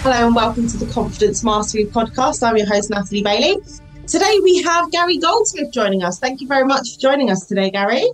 [0.00, 2.42] Hello and welcome to the Confidence Mastery podcast.
[2.42, 3.58] I'm your host, Natalie Bailey.
[4.06, 6.18] Today we have Gary Goldsmith joining us.
[6.18, 8.10] Thank you very much for joining us today, Gary.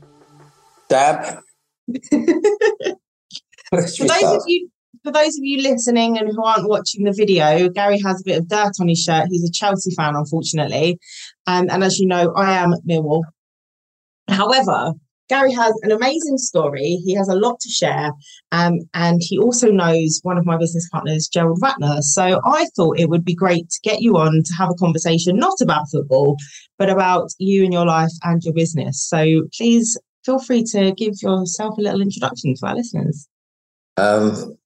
[0.89, 1.39] Dab.
[2.11, 4.69] for those of you
[5.05, 8.41] for those of you listening and who aren't watching the video, Gary has a bit
[8.41, 9.29] of dirt on his shirt.
[9.31, 10.99] He's a Chelsea fan, unfortunately.
[11.47, 13.23] Um, and as you know, I am Millwall.
[14.27, 14.95] However,
[15.29, 17.01] Gary has an amazing story.
[17.05, 18.13] He has a lot to share.
[18.53, 22.03] Um, and he also knows one of my business partners, Gerald Ratner.
[22.03, 25.37] So I thought it would be great to get you on to have a conversation,
[25.37, 26.37] not about football,
[26.79, 29.03] but about you and your life and your business.
[29.03, 33.29] So please feel free to give yourself a little introduction to our listeners.
[33.97, 34.57] Um,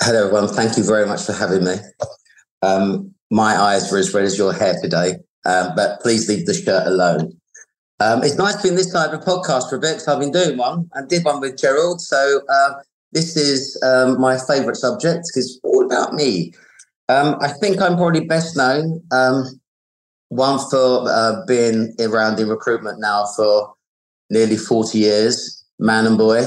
[0.00, 0.48] hello, everyone.
[0.48, 1.76] Thank you very much for having me.
[2.62, 6.54] Um, my eyes were as red as your hair today, uh, but please leave the
[6.54, 7.38] shirt alone.
[7.98, 10.32] Um, it's nice being this side of a podcast for a bit because I've been
[10.32, 12.00] doing one and did one with Gerald.
[12.00, 12.74] So uh,
[13.12, 16.52] this is um, my favourite subject because it's all about me.
[17.08, 19.60] Um, I think I'm probably best known, um,
[20.28, 23.74] one for uh, being around in recruitment now for
[24.28, 26.44] nearly 40 years, man and boy.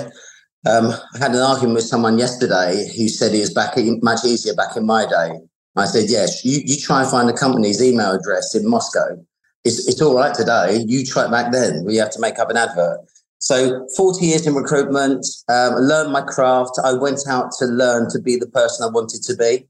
[0.69, 4.53] Um, I had an argument with someone yesterday who said he was back much easier
[4.53, 5.39] back in my day.
[5.77, 9.25] I said, yes, you, you try and find the company's email address in Moscow
[9.65, 10.83] it's, it's all right today.
[10.87, 11.83] You try back then.
[11.85, 12.99] We have to make up an advert.
[13.39, 16.79] So 40 years in recruitment, um, learned my craft.
[16.83, 19.65] I went out to learn to be the person I wanted to be.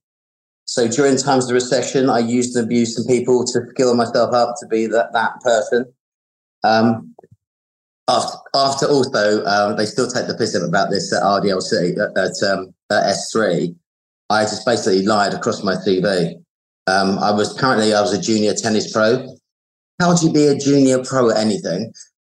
[0.65, 4.55] So during times of recession, I used and abused some people to skill myself up
[4.59, 5.85] to be that, that person.
[6.63, 7.15] Um,
[8.07, 12.51] after, after also, um, they still take the piss about this at RDLC, at, at,
[12.51, 13.75] um, at S3.
[14.31, 16.35] I just basically lied across my CV.
[16.87, 19.38] Um, I was apparently I was a junior tennis pro
[20.00, 21.94] how do you be a junior pro at anything?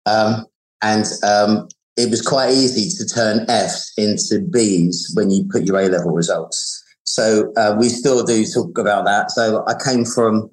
[0.06, 0.46] Um,
[0.82, 5.80] and um, it was quite easy to turn Fs into Bs when you put your
[5.80, 6.84] A level results.
[7.04, 9.32] So uh, we still do talk about that.
[9.32, 10.50] So I came from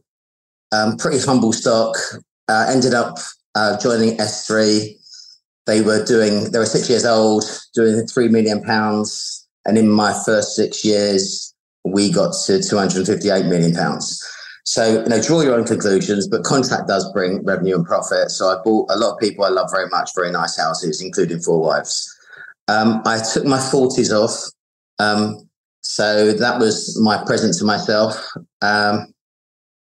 [0.72, 1.96] um, pretty humble stock,
[2.48, 3.18] uh, ended up
[3.54, 4.94] uh, joining S3.
[5.66, 7.44] They were doing, they were six years old,
[7.74, 9.46] doing three million pounds.
[9.64, 14.22] And in my first six years, we got to 258 million pounds.
[14.68, 18.30] So, you know, draw your own conclusions, but contract does bring revenue and profit.
[18.30, 21.40] So I bought a lot of people I love very much, very nice houses, including
[21.40, 22.14] four wives.
[22.68, 24.52] Um, I took my 40s off.
[24.98, 25.48] Um,
[25.80, 28.22] so that was my present to myself.
[28.60, 29.06] Um,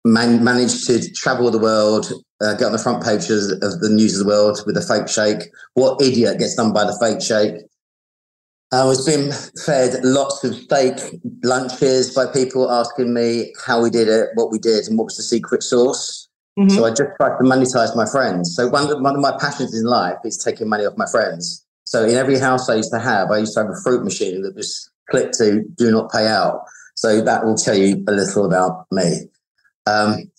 [0.05, 2.13] man- managed to travel the world,
[2.43, 5.09] uh, get on the front pages of the news of the world with a fake
[5.09, 5.51] sheikh.
[5.73, 7.65] What idiot gets done by the fake sheikh?
[8.75, 9.31] I was being
[9.65, 10.95] fed lots of steak
[11.43, 15.17] lunches by people asking me how we did it, what we did, and what was
[15.17, 16.29] the secret sauce.
[16.59, 16.71] Mm-hmm.
[16.71, 18.55] So I just tried to monetize my friends.
[18.55, 21.65] So one of, one of my passions in life is taking money off my friends.
[21.85, 24.43] So in every house I used to have, I used to have a fruit machine
[24.43, 26.65] that was clicked to "Do not pay out."
[26.95, 29.29] So that will tell you a little about me.
[29.87, 30.31] Um,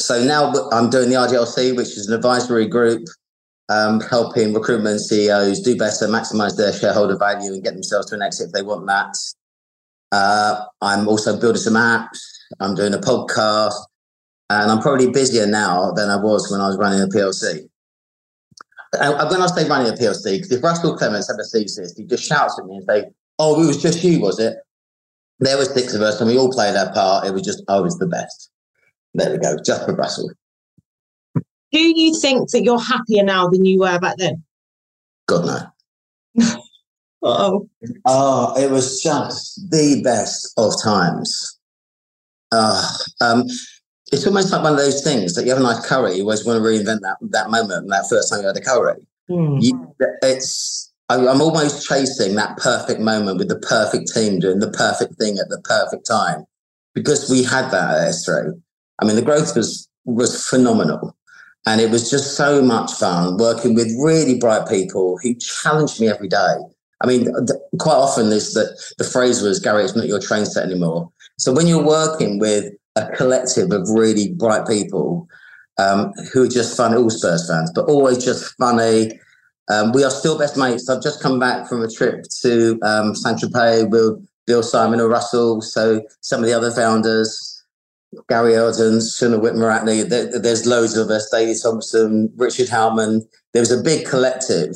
[0.00, 3.06] so now I'm doing the RDLC, which is an advisory group
[3.70, 8.22] um, helping recruitment CEOs do better, maximize their shareholder value, and get themselves to an
[8.22, 9.16] exit if they want that.
[10.10, 12.18] Uh, I'm also building some apps.
[12.58, 13.76] I'm doing a podcast,
[14.50, 17.68] and I'm probably busier now than I was when I was running a PLC.
[19.00, 22.02] And when I say running a PLC, because if Russell Clements had a thesis, he
[22.02, 23.04] just shouts at me and say,
[23.38, 24.56] "Oh, it was just you, was it?"
[25.38, 27.24] There were six of us, and we all played our part.
[27.24, 28.50] It was just I was the best.
[29.14, 30.30] There we go, just for Russell.
[31.72, 34.42] Do you think that you're happier now than you were back then?
[35.26, 35.72] God
[36.36, 36.52] no.
[37.22, 37.68] oh.
[38.06, 41.58] Oh, it was just the best of times.
[42.52, 42.86] Uh,
[43.20, 43.44] um,
[44.12, 46.44] it's almost like one of those things that you have a nice curry, you always
[46.44, 49.06] want to reinvent that that moment, that first time you had a curry.
[49.30, 49.62] Mm.
[49.62, 55.14] You, it's I'm almost chasing that perfect moment with the perfect team doing the perfect
[55.14, 56.44] thing at the perfect time
[56.94, 58.60] because we had that at S3.
[59.00, 61.16] I mean, the growth was was phenomenal.
[61.66, 66.08] And it was just so much fun working with really bright people who challenged me
[66.08, 66.56] every day.
[67.02, 67.32] I mean,
[67.78, 71.10] quite often this that the phrase was, Gary, it's not your train set anymore.
[71.38, 75.28] So when you're working with a collective of really bright people
[75.78, 79.18] um, who are just fun, all Spurs fans, but always just funny.
[79.70, 80.88] Um, we are still best mates.
[80.88, 85.08] I've just come back from a trip to um, Saint Tropez with Bill Simon or
[85.08, 85.62] Russell.
[85.62, 87.49] So some of the other founders,
[88.28, 93.22] Gary Eldon, Suna Whitmer there, there's loads of us, Daley Thompson, Richard Howman.
[93.52, 94.74] There was a big collective.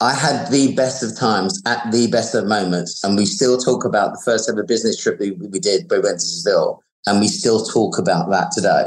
[0.00, 3.02] I had the best of times at the best of moments.
[3.04, 6.20] And we still talk about the first ever business trip we, we did, we went
[6.20, 8.86] to Seville, and we still talk about that today.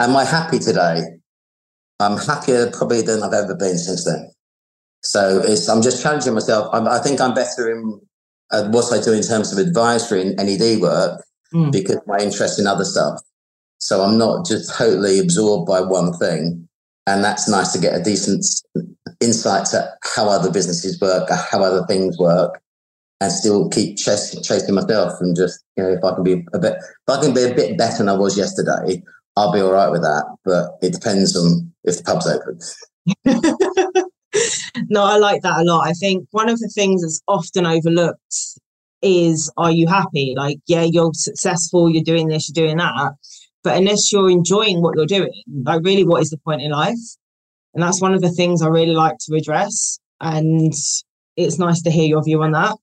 [0.00, 1.02] Am I happy today?
[2.00, 4.30] I'm happier probably than I've ever been since then.
[5.02, 6.68] So I'm just challenging myself.
[6.72, 8.00] I'm, i think I'm better in
[8.50, 11.22] uh, what I do in terms of advisory and NED work
[11.56, 11.72] mm.
[11.72, 13.20] because my interest in other stuff.
[13.78, 16.68] So I'm not just totally absorbed by one thing.
[17.06, 18.44] And that's nice to get a decent
[19.20, 22.60] insight to how other businesses work, how other things work,
[23.20, 25.12] and still keep chasing, chasing myself.
[25.20, 27.54] And just, you know, if I can be a bit, if I can be a
[27.54, 29.02] bit better than I was yesterday,
[29.36, 30.24] I'll be all right with that.
[30.44, 32.58] But it depends on if the pub's open.
[34.88, 35.86] no, I like that a lot.
[35.86, 38.58] I think one of the things that's often overlooked
[39.02, 40.34] is are you happy?
[40.36, 43.14] Like, yeah, you're successful, you're doing this, you're doing that.
[43.62, 45.32] But unless you're enjoying what you're doing,
[45.64, 46.98] like, really, what is the point in life?
[47.74, 49.98] And that's one of the things I really like to address.
[50.20, 50.72] And
[51.36, 52.76] it's nice to hear your view on that.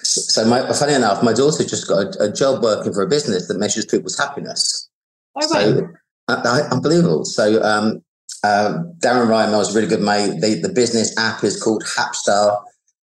[0.00, 3.48] So, my, funny enough, my daughter just got a, a, job working for a business
[3.48, 4.88] that measures people's happiness.
[5.34, 5.64] Oh, right.
[5.64, 5.88] So,
[6.28, 7.24] uh, unbelievable.
[7.24, 8.02] So, um,
[8.44, 10.40] uh, Darren Ryan was a really good mate.
[10.40, 12.62] The, the business app is called Hapstar.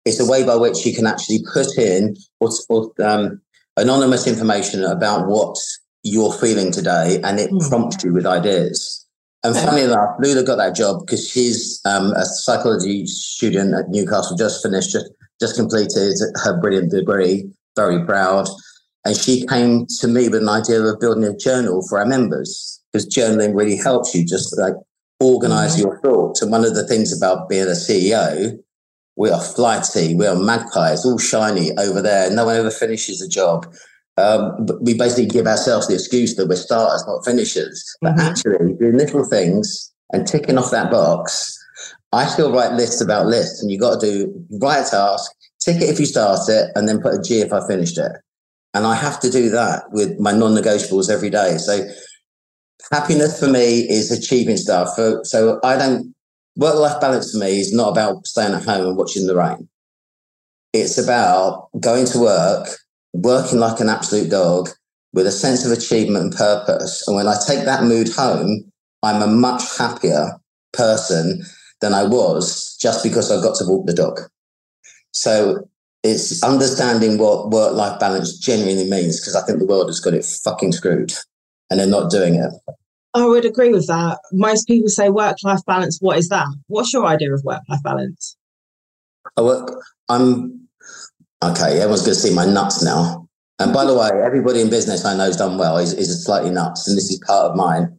[0.08, 3.40] It's a way by which you can actually put in or, or um,
[3.76, 5.56] anonymous information about what
[6.02, 7.68] you're feeling today, and it mm.
[7.68, 9.06] prompts you with ideas.
[9.44, 14.36] And funny enough, Lula got that job because she's um, a psychology student at Newcastle,
[14.36, 15.10] just finished, just,
[15.40, 18.48] just completed her brilliant degree, very proud.
[19.04, 22.82] And she came to me with an idea of building a journal for our members
[22.92, 24.74] because journaling really helps you just like
[25.20, 25.82] organize mm-hmm.
[25.82, 26.42] your thoughts.
[26.42, 28.58] And one of the things about being a CEO,
[29.18, 32.30] we are flighty, we are magpies, all shiny over there.
[32.30, 33.66] No one ever finishes a job.
[34.16, 37.84] Um, but we basically give ourselves the excuse that we're starters, not finishers.
[38.00, 38.20] But mm-hmm.
[38.20, 41.56] actually, doing little things and ticking off that box,
[42.12, 45.30] I still write lists about lists, and you've got to do write a task,
[45.60, 48.12] tick it if you start it, and then put a G if I finished it.
[48.72, 51.56] And I have to do that with my non-negotiables every day.
[51.58, 51.88] So
[52.92, 54.90] happiness for me is achieving stuff.
[54.90, 56.14] So, so I don't
[56.58, 59.68] work life balance for me is not about staying at home and watching the rain.
[60.74, 62.68] It's about going to work,
[63.14, 64.68] working like an absolute dog
[65.12, 67.06] with a sense of achievement and purpose.
[67.06, 68.70] And when I take that mood home,
[69.02, 70.38] I'm a much happier
[70.72, 71.42] person
[71.80, 74.20] than I was just because I got to walk the dog.
[75.12, 75.68] So
[76.02, 80.14] it's understanding what work life balance genuinely means because I think the world has got
[80.14, 81.14] it fucking screwed
[81.70, 82.52] and they're not doing it.
[83.14, 84.18] I would agree with that.
[84.32, 85.98] Most people say work life balance.
[86.00, 86.46] What is that?
[86.66, 88.36] What's your idea of work life balance?
[89.36, 89.70] I work,
[90.08, 90.68] I'm
[91.42, 91.78] okay.
[91.78, 93.28] Everyone's going to see my nuts now.
[93.58, 96.50] And by the way, everybody in business I know has done well is, is slightly
[96.50, 97.98] nuts, and this is part of mine.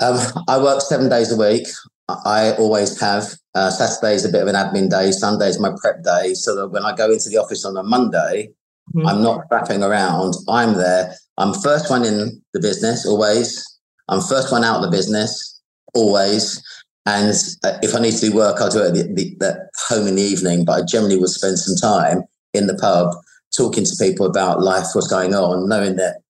[0.00, 0.18] Um,
[0.48, 1.66] I work seven days a week.
[2.08, 3.34] I always have.
[3.54, 5.10] Uh, Saturday is a bit of an admin day.
[5.10, 7.82] Sunday is my prep day, so that when I go into the office on a
[7.82, 8.50] Monday,
[8.94, 9.06] mm-hmm.
[9.06, 10.34] I'm not faffing around.
[10.48, 11.14] I'm there.
[11.36, 13.69] I'm first one in the business always.
[14.10, 15.60] I'm first one out of the business
[15.94, 16.62] always.
[17.06, 17.34] And
[17.64, 20.06] uh, if I need to do work, I'll do it at the, the, the home
[20.06, 20.64] in the evening.
[20.64, 23.14] But I generally will spend some time in the pub
[23.56, 26.20] talking to people about life, what's going on, knowing that.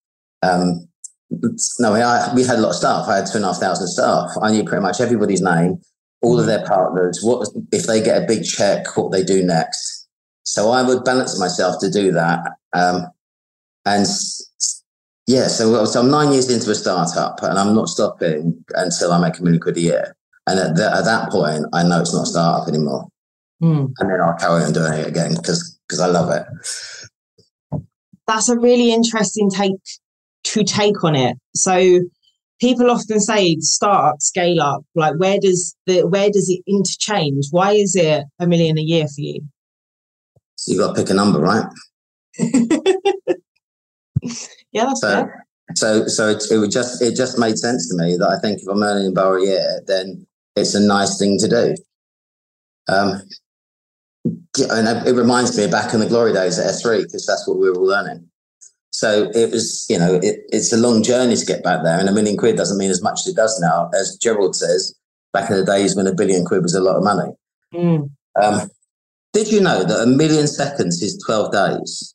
[0.42, 0.86] Um,
[1.78, 3.08] no, I, we had a lot of staff.
[3.08, 4.30] I had two and a half thousand staff.
[4.42, 5.80] I knew pretty much everybody's name,
[6.22, 7.20] all of their partners.
[7.22, 8.96] What if they get a big check?
[8.96, 10.08] What they do next?
[10.42, 12.40] So I would balance myself to do that.
[12.72, 13.06] Um,
[13.86, 14.06] and
[15.30, 19.20] yeah, so, so I'm nine years into a startup and I'm not stopping until I
[19.20, 20.16] make a million quid a year.
[20.48, 23.06] And at, the, at that point, I know it's not a startup anymore.
[23.62, 23.92] Mm.
[23.98, 26.44] And then I'll carry on doing it again because I love it.
[28.26, 29.74] That's a really interesting take
[30.44, 31.36] to take on it.
[31.54, 32.00] So
[32.60, 34.82] people often say start up, scale up.
[34.96, 37.46] Like where does the where does it interchange?
[37.52, 39.42] Why is it a million a year for you?
[40.56, 41.66] So you got to pick a number, right?
[44.72, 45.46] Yeah, that's so, fair.
[45.74, 48.60] So, so it, it would just it just made sense to me that I think
[48.60, 51.74] if I'm earning a bar a year, then it's a nice thing to do.
[52.88, 53.22] Um,
[54.24, 57.70] and it reminds me back in the glory days at S3 because that's what we
[57.70, 58.28] were all learning.
[58.90, 62.08] So it was, you know, it, it's a long journey to get back there, and
[62.08, 63.88] a million quid doesn't mean as much as it does now.
[63.94, 64.94] As Gerald says,
[65.32, 67.30] back in the days when a billion quid was a lot of money.
[67.72, 68.10] Mm.
[68.40, 68.70] Um,
[69.32, 72.14] did you know that a million seconds is 12 days?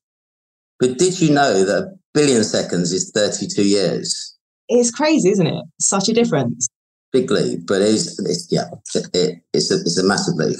[0.80, 4.36] But did you know that billion seconds is 32 years?
[4.68, 5.64] It's crazy, isn't it?
[5.80, 6.68] Such a difference.
[7.12, 8.66] Big leap, but it's, it's yeah,
[9.14, 10.58] it, it's, a, it's a massive leap.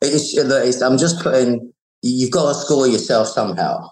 [0.00, 1.72] It's, it's, I'm just putting,
[2.02, 3.90] you've got to score yourself somehow.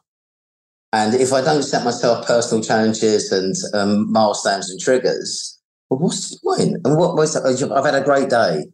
[0.92, 5.58] And if I don't set myself personal challenges and um, milestones and triggers,
[5.90, 6.76] well, what's the point?
[6.85, 8.66] And what was I've had a great day.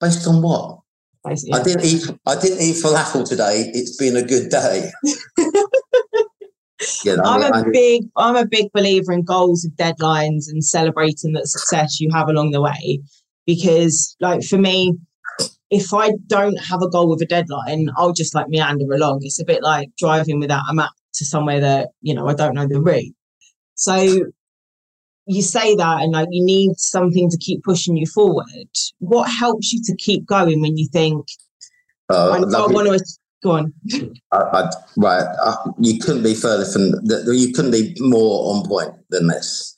[0.00, 0.80] Based on what?
[1.24, 2.10] Basically, I didn't eat.
[2.26, 3.70] I didn't eat falafel today.
[3.74, 4.90] It's been a good day.
[7.04, 11.32] yeah, I'm a I, big I'm a big believer in goals and deadlines and celebrating
[11.32, 13.00] the success you have along the way.
[13.46, 14.96] Because like for me,
[15.70, 19.20] if I don't have a goal with a deadline, I'll just like meander along.
[19.22, 22.54] It's a bit like driving without a map to somewhere that, you know, I don't
[22.54, 23.14] know the route.
[23.74, 24.26] So
[25.26, 28.44] you say that and like you need something to keep pushing you forward.
[28.98, 31.26] What helps you to keep going when you think,
[32.12, 33.04] uh, I don't want to
[33.42, 33.72] go on?
[34.32, 35.36] I, I, right.
[35.42, 39.76] Uh, you couldn't be further from, the, you couldn't be more on point than this.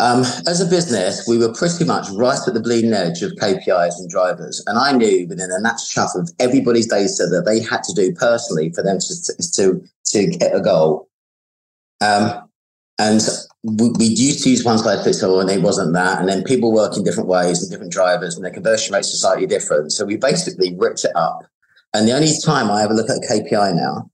[0.00, 3.98] Um, as a business, we were pretty much right at the bleeding edge of KPIs
[3.98, 4.62] and drivers.
[4.68, 8.14] And I knew within a nat's chuff of everybody's data that they had to do
[8.14, 11.08] personally for them to, to, to get a goal.
[12.00, 12.48] Um,
[13.00, 13.20] and
[13.64, 16.20] we, we used to use one size fits all, and it wasn't that.
[16.20, 19.16] And then people work in different ways and different drivers, and their conversion rates are
[19.16, 19.92] slightly different.
[19.92, 21.42] So we basically ripped it up.
[21.94, 24.10] And the only time I ever look at a KPI now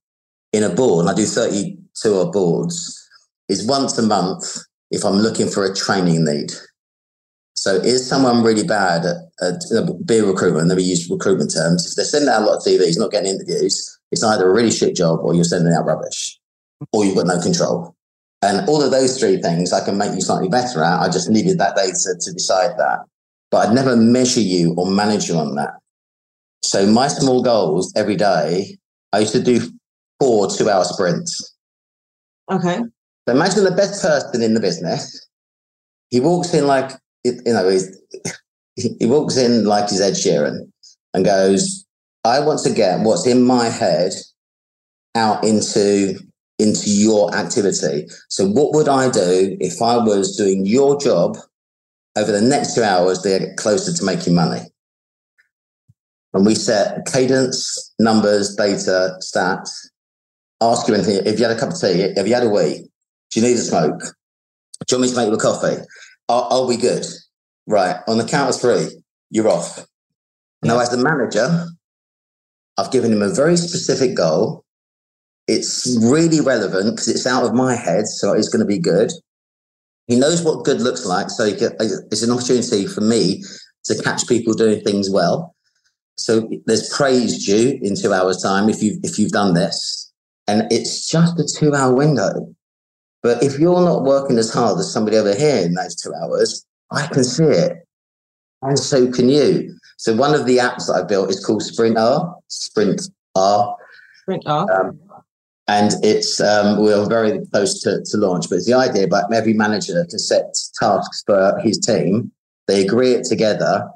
[0.53, 3.01] in a board, and I do 32 boards,
[3.49, 4.59] is once a month
[4.91, 6.53] if I'm looking for a training need.
[7.55, 10.63] So is someone really bad at, at beer recruitment?
[10.63, 11.87] And then we use recruitment terms.
[11.87, 14.71] If they're sending out a lot of CVs, not getting interviews, it's either a really
[14.71, 16.39] shit job or you're sending out rubbish,
[16.93, 17.97] or you've got no control.
[18.43, 21.01] And all of those three things I can make you slightly better at.
[21.01, 23.01] I just needed that data to decide that.
[23.51, 25.75] But I'd never measure you or manage you on that.
[26.65, 28.79] So my small goals every day,
[29.13, 29.61] I used to do
[30.19, 31.55] four two hour sprints.
[32.51, 32.79] Okay.
[33.27, 35.27] So imagine the best person in the business.
[36.11, 36.93] He walks in like,
[37.23, 37.79] you know,
[38.77, 40.71] he walks in like he's Ed Sheeran
[41.13, 41.85] and goes,
[42.25, 44.13] I want to get what's in my head
[45.15, 46.19] out into
[46.59, 48.07] into your activity.
[48.29, 51.37] So what would I do if I was doing your job
[52.17, 54.61] over the next two hours to get closer to making money?
[56.35, 59.71] And we set cadence, numbers, data, stats.
[60.61, 61.25] Ask you anything.
[61.25, 62.89] If you had a cup of tea, have you had a wee?
[63.31, 64.01] Do you need a smoke?
[64.01, 65.83] Do you want me to make you a coffee?
[66.29, 67.07] Are, are we good?
[67.67, 67.97] Right.
[68.09, 68.89] On the count of three,
[69.31, 69.87] you're off.
[70.63, 71.67] Now, as the manager,
[72.77, 74.65] I've given him a very specific goal.
[75.47, 79.13] It's really relevant because it's out of my head, so it's going to be good.
[80.07, 83.43] He knows what good looks like, so it's an opportunity for me
[83.85, 85.54] to catch people doing things well.
[86.17, 90.13] So there's praise due in two hours' time if you if you've done this,
[90.47, 92.55] and it's just a two-hour window.
[93.23, 96.65] But if you're not working as hard as somebody over here in those two hours,
[96.91, 97.87] I can see it.
[98.63, 99.75] And so can you.
[99.97, 102.37] So one of the apps that I built is called Sprint R.
[102.49, 103.03] Sprint
[103.35, 103.77] R.
[104.23, 104.81] Sprint R.
[104.81, 105.01] Um,
[105.67, 109.55] and it's um, we're very close to, to launch, but it's the idea but every
[109.55, 112.31] manager can set tasks for his team.
[112.69, 113.89] They agree it together.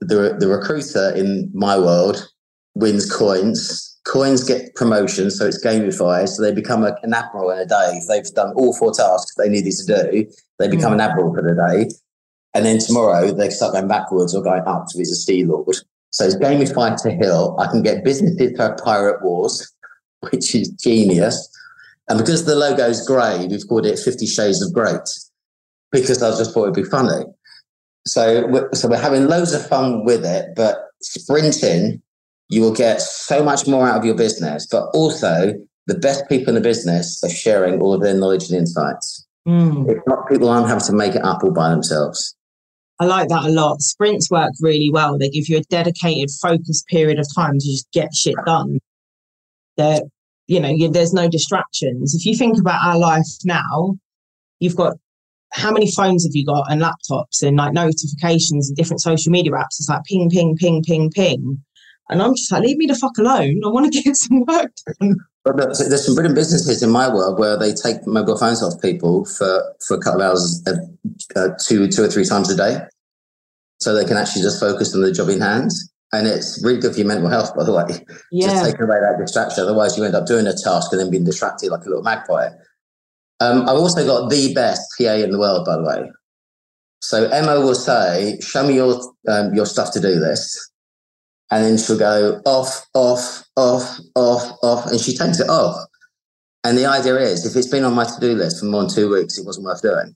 [0.00, 2.28] The, the recruiter in my world
[2.74, 6.28] wins coins coins get promotions, so it's gamified.
[6.28, 8.00] So they become a, an admiral in a day.
[8.00, 10.26] If they've done all four tasks they needed to do,
[10.58, 10.94] they become mm.
[10.94, 11.94] an admiral for the day.
[12.54, 15.76] And then tomorrow they start going backwards or going up to be a sea lord.
[16.10, 17.54] So it's gamified to hill.
[17.60, 19.70] I can get businesses to have pirate wars,
[20.30, 21.54] which is genius.
[22.08, 25.06] And because the logo is grey, we've called it Fifty Shades of Great,
[25.92, 27.24] because I just thought it'd be funny.
[28.08, 32.02] So, we're, so we're having loads of fun with it, but sprinting
[32.48, 35.52] you will get so much more out of your business, but also
[35.86, 39.26] the best people in the business are sharing all of their knowledge and insights.
[39.46, 39.90] Mm.
[39.90, 42.34] If not, people aren't having to make it up all by themselves.
[43.00, 43.80] I like that a lot.
[43.80, 45.18] Sprints work really well.
[45.18, 48.78] They give you a dedicated, focused period of time to just get shit done.
[49.76, 50.04] That
[50.48, 52.14] you know, you, there's no distractions.
[52.14, 53.96] If you think about our life now,
[54.58, 54.96] you've got
[55.52, 59.52] how many phones have you got and laptops and like notifications and different social media
[59.52, 59.78] apps?
[59.78, 61.62] It's like ping, ping, ping, ping, ping.
[62.10, 63.60] And I'm just like, leave me the fuck alone.
[63.64, 65.16] I want to get some work done.
[65.44, 69.24] But there's some brilliant businesses in my world where they take mobile phones off people
[69.24, 70.72] for, for a couple of hours, uh,
[71.38, 72.80] uh, two, two or three times a day.
[73.80, 75.70] So they can actually just focus on the job in hand.
[76.12, 77.84] And it's really good for your mental health, by the way.
[78.30, 78.48] Yeah.
[78.48, 79.64] Just taking away that distraction.
[79.64, 82.50] Otherwise, you end up doing a task and then being distracted like a little magpie.
[83.40, 86.10] Um, I've also got the best PA in the world, by the way.
[87.00, 90.70] So Emma will say, "Show me your um, your stuff to do this,"
[91.50, 95.76] and then she'll go off, off, off, off, off, and she takes it off.
[96.64, 99.10] And the idea is, if it's been on my to-do list for more than two
[99.10, 100.14] weeks, it wasn't worth doing.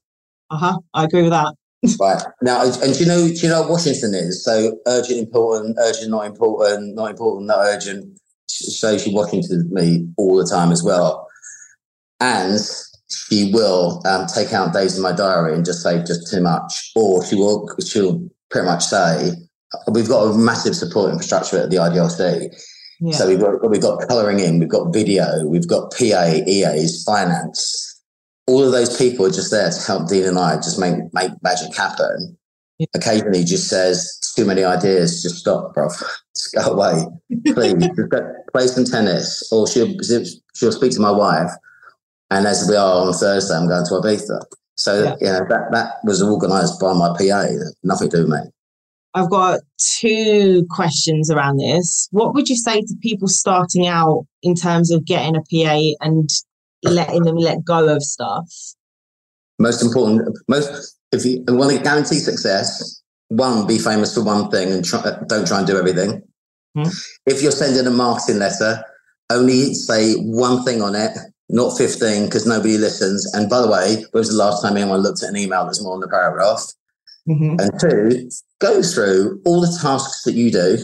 [0.51, 0.79] Uh huh.
[0.93, 1.55] I agree with that.
[2.01, 4.45] right now, and do you know, do you know what Washington is?
[4.45, 8.19] So urgent, important, urgent, not important, not important, not urgent.
[8.47, 11.29] So she Washington me all the time as well,
[12.21, 12.61] and
[13.29, 16.93] she will um, take out days in my diary and just say just too much,
[16.97, 19.33] or she will she'll pretty much say
[19.91, 22.55] we've got a massive support infrastructure at the RDLC.
[23.01, 23.17] Yeah.
[23.17, 28.01] So we've got we've got colouring in, we've got video, we've got PA, EAs, finance.
[28.47, 31.33] All of those people are just there to help Dean and I just make make
[31.43, 32.37] magic happen.
[32.79, 32.87] Yeah.
[32.95, 35.23] Occasionally, just says too many ideas.
[35.23, 35.89] Just stop, bro.
[36.35, 37.05] Just go away,
[37.47, 37.89] please.
[38.53, 39.95] play some tennis, or she'll
[40.55, 41.51] she'll speak to my wife.
[42.33, 44.41] And as we are on Thursday, I'm going to Ibiza.
[44.75, 47.45] So yeah, you know, that that was organised by my PA.
[47.83, 48.51] Nothing to do with me.
[49.13, 52.09] I've got two questions around this.
[52.11, 56.31] What would you say to people starting out in terms of getting a PA and
[56.83, 58.51] letting them let go of stuff?
[59.59, 64.73] Most important, most if you want to guarantee success, one, be famous for one thing
[64.73, 66.23] and try, don't try and do everything.
[66.75, 66.89] Hmm.
[67.27, 68.83] If you're sending a marketing letter,
[69.29, 71.13] only say one thing on it,
[71.53, 73.31] not 15, because nobody listens.
[73.35, 75.83] And by the way, when was the last time anyone looked at an email that's
[75.83, 76.65] more than a paragraph?
[77.29, 77.61] Mm-hmm.
[77.61, 80.79] And two, go through all the tasks that you do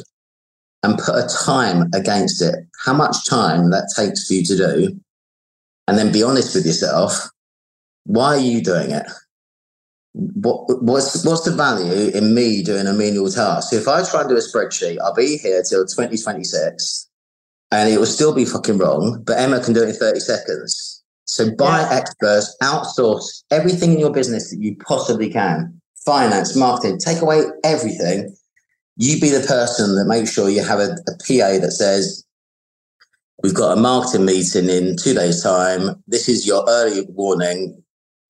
[0.83, 2.55] and put a time against it.
[2.85, 5.01] How much time that takes for you to do.
[5.89, 7.29] And then be honest with yourself.
[8.05, 9.07] Why are you doing it?
[10.13, 13.71] What, what's what's the value in me doing a menial task?
[13.71, 17.08] So if I try and do a spreadsheet, I'll be here till 2026
[17.71, 21.03] and it will still be fucking wrong, but Emma can do it in 30 seconds.
[21.25, 21.91] So buy yeah.
[21.93, 28.35] experts, outsource everything in your business that you possibly can finance, marketing, take away everything.
[28.97, 32.25] You be the person that makes sure you have a, a PA that says,
[33.43, 36.03] We've got a marketing meeting in two days' time.
[36.09, 37.81] This is your early warning.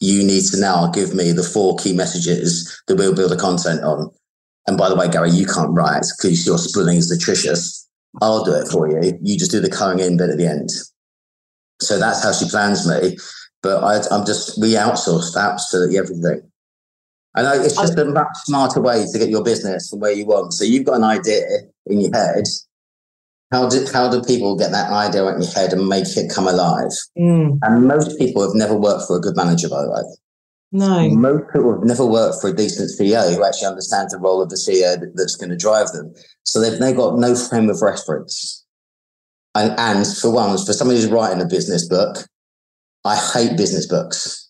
[0.00, 3.82] You need to now give me the four key messages that we'll build the content
[3.82, 4.10] on.
[4.66, 7.87] And by the way, Gary, you can't write because your spelling is atrocious.
[8.20, 9.18] I'll do it for you.
[9.22, 10.70] You just do the coming in bit at the end.
[11.80, 13.16] So that's how she plans me.
[13.62, 16.42] But I, am just, we outsourced absolutely everything.
[17.34, 20.12] I know it's just I, a much smarter way to get your business from where
[20.12, 20.54] you want.
[20.54, 21.44] So you've got an idea
[21.86, 22.44] in your head.
[23.52, 26.48] How do how do people get that idea in your head and make it come
[26.48, 26.90] alive?
[27.16, 27.58] Mm.
[27.62, 30.02] And most people have never worked for a good manager, by the way.
[30.70, 31.08] No.
[31.10, 34.50] Most people have never worked for a decent CEO who actually understands the role of
[34.50, 36.12] the CEO that's going to drive them.
[36.42, 38.64] So they've, they've got no frame of reference.
[39.54, 42.18] And, and for once, for somebody who's writing a business book,
[43.04, 44.48] I hate business books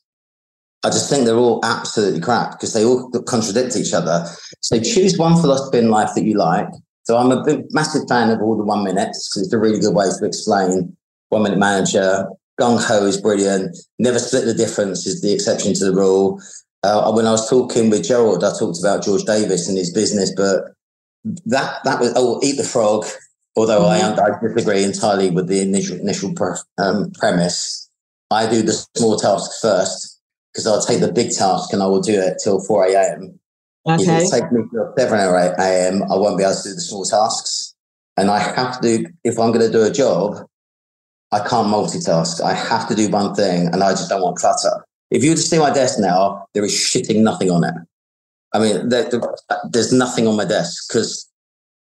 [0.84, 4.24] I just think they're all absolutely crap because they all contradict each other.
[4.60, 6.68] So choose one philosophy in life that you like.
[7.02, 9.80] So I'm a big, massive fan of all the one minutes because it's a really
[9.80, 10.96] good way to explain
[11.30, 12.28] one minute manager.
[12.60, 13.76] Gung ho is brilliant.
[13.98, 16.40] Never split the difference is the exception to the rule.
[16.82, 20.32] Uh, when I was talking with Gerald, I talked about George Davies and his business,
[20.34, 20.74] but
[21.46, 23.04] that that was oh, eat the frog.
[23.56, 24.20] Although mm-hmm.
[24.20, 26.34] I, I disagree entirely with the initial initial
[26.78, 27.88] um, premise,
[28.30, 30.20] I do the small tasks first
[30.52, 33.38] because I'll take the big task and I will do it till 4 a.m.
[33.86, 34.02] Okay.
[34.02, 36.74] If it takes me till 7 or 8 a.m., I won't be able to do
[36.74, 37.74] the small tasks.
[38.16, 40.44] And I have to, do, if I'm going to do a job,
[41.32, 42.40] I can't multitask.
[42.40, 44.84] I have to do one thing and I just don't want clutter.
[45.10, 47.74] If you were to see my desk now, there is shitting nothing on it.
[48.54, 49.10] I mean, there,
[49.70, 51.30] there's nothing on my desk because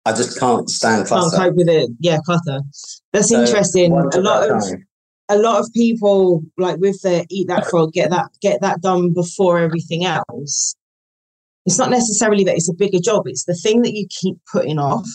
[0.05, 1.35] I just can't stand clutter.
[1.35, 1.89] Can't cope with it.
[1.99, 2.61] Yeah, clutter.
[3.13, 3.93] That's so interesting.
[3.93, 4.85] A lot of time
[5.31, 9.13] a lot of people like with the eat that frog get that get that done
[9.13, 10.75] before everything else
[11.65, 14.77] it's not necessarily that it's a bigger job it's the thing that you keep putting
[14.77, 15.07] off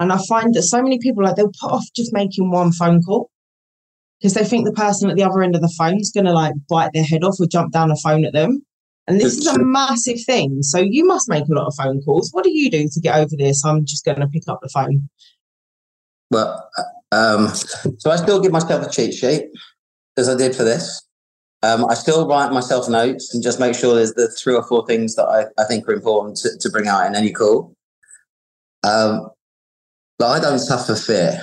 [0.00, 3.00] and i find that so many people like they'll put off just making one phone
[3.02, 3.30] call
[4.20, 6.32] because they think the person at the other end of the phone is going to
[6.32, 8.62] like bite their head off or jump down a phone at them.
[9.06, 10.62] And this is a massive thing.
[10.62, 12.30] So you must make a lot of phone calls.
[12.32, 13.64] What do you do to get over this?
[13.64, 15.08] I'm just going to pick up the phone.
[16.30, 16.70] Well
[17.12, 19.46] um, so I still give myself a cheat sheet
[20.16, 21.06] as I did for this.
[21.62, 24.86] Um, I still write myself notes and just make sure there's the three or four
[24.86, 27.74] things that I, I think are important to, to bring out in any call.
[28.82, 29.28] Um,
[30.20, 31.42] but I don't suffer fear.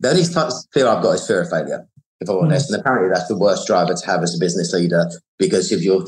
[0.00, 1.88] The only fear I've got is fear of failure,
[2.20, 2.42] if I'm mm.
[2.42, 2.70] honest.
[2.70, 5.06] And apparently that's the worst driver to have as a business leader
[5.38, 6.04] because if you're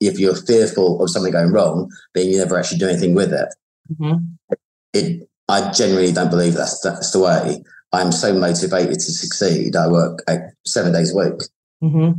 [0.00, 3.54] if you're fearful of something going wrong, then you never actually do anything with it.
[3.92, 4.54] Mm-hmm.
[4.94, 7.62] It I genuinely don't believe that's that's the way.
[7.92, 9.76] I'm so motivated to succeed.
[9.76, 10.20] I work
[10.66, 11.40] seven days a week.
[11.82, 12.12] Mm-hmm.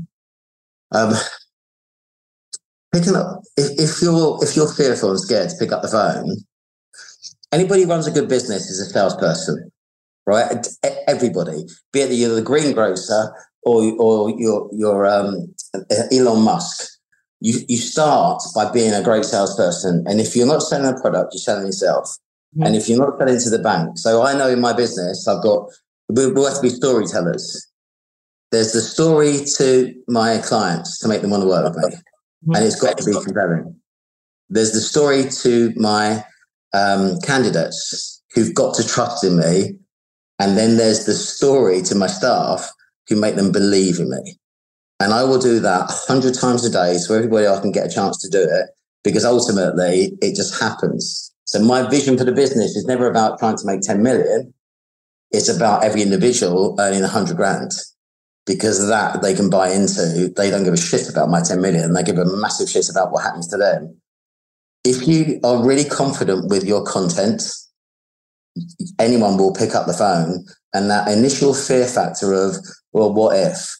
[0.91, 1.13] Um,
[2.93, 6.37] picking up if, if you're if you're fearful and scared to pick up the phone,
[7.51, 9.71] anybody who runs a good business is a salesperson,
[10.25, 10.67] right?
[11.07, 13.33] Everybody, be it you're the greengrocer
[13.63, 15.53] or or you're you're um,
[16.11, 16.89] Elon Musk.
[17.41, 21.33] You you start by being a great salesperson, and if you're not selling a product,
[21.33, 22.17] you're selling yourself.
[22.55, 22.65] Mm-hmm.
[22.65, 25.43] And if you're not selling to the bank, so I know in my business, I've
[25.43, 25.69] got,
[26.09, 27.67] we have to be storytellers.
[28.51, 32.55] There's the story to my clients to make them want to work with me, mm-hmm.
[32.55, 33.75] and it's got to be compelling.
[34.49, 36.25] There's the story to my
[36.73, 39.75] um, candidates who've got to trust in me.
[40.39, 42.71] And then there's the story to my staff
[43.07, 44.39] who make them believe in me.
[44.99, 47.87] And I will do that a hundred times a day so everybody else can get
[47.87, 48.69] a chance to do it
[49.03, 51.33] because ultimately it just happens.
[51.45, 54.53] So my vision for the business is never about trying to make 10 million.
[55.31, 57.71] It's about every individual earning 100 grand
[58.45, 60.31] because that they can buy into.
[60.35, 61.93] They don't give a shit about my 10 million.
[61.93, 63.99] They give a massive shit about what happens to them.
[64.83, 67.43] If you are really confident with your content,
[68.99, 72.55] anyone will pick up the phone and that initial fear factor of,
[72.93, 73.77] well, what if?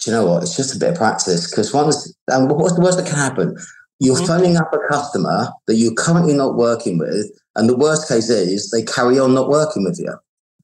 [0.00, 0.42] Do you know what?
[0.42, 3.56] It's just a bit of practice because once, and what's the worst that can happen?
[3.98, 4.26] You're mm-hmm.
[4.26, 8.70] phoning up a customer that you're currently not working with, and the worst case is
[8.70, 10.14] they carry on not working with you.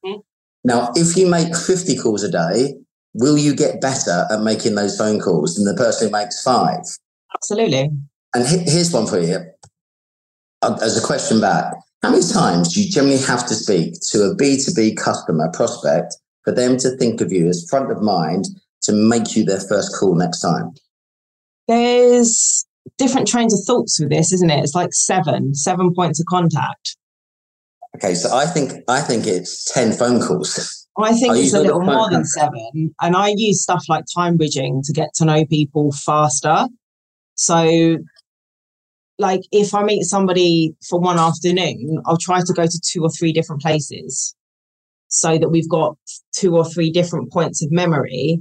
[0.05, 0.21] Mm-hmm.
[0.65, 2.75] Now, if you make 50 calls a day,
[3.15, 6.81] will you get better at making those phone calls than the person who makes five?
[7.35, 7.91] Absolutely.
[8.35, 9.45] And here's one for you
[10.63, 11.75] Uh, as a question back.
[12.03, 16.53] How many times do you generally have to speak to a B2B customer prospect for
[16.53, 18.47] them to think of you as front of mind
[18.83, 20.73] to make you their first call next time?
[21.67, 22.65] There's
[22.97, 24.63] different trains of thoughts with this, isn't it?
[24.63, 26.97] It's like seven, seven points of contact.
[27.97, 30.89] Okay, so I think I think it's ten phone calls.
[30.99, 34.83] I think it's a little more than seven, and I use stuff like time bridging
[34.85, 36.67] to get to know people faster.
[37.35, 37.99] So,
[39.23, 43.11] like if I meet somebody for one afternoon, I'll try to go to two or
[43.11, 44.35] three different places,
[45.09, 45.97] so that we've got
[46.33, 48.41] two or three different points of memory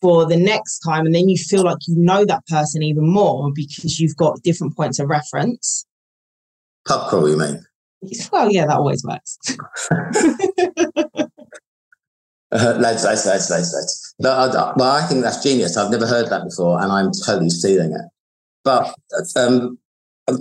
[0.00, 1.04] for the next time.
[1.04, 4.76] And then you feel like you know that person even more because you've got different
[4.76, 5.84] points of reference.
[6.86, 7.64] Pub crawl, you mean?
[8.32, 9.38] Well, yeah, that always works.
[12.52, 14.14] Uh, that's, that's, that's, that's, that's.
[14.20, 15.76] No, I, well, I think that's genius.
[15.76, 18.06] I've never heard that before, and I'm totally stealing it.
[18.66, 18.94] But
[19.36, 19.78] um,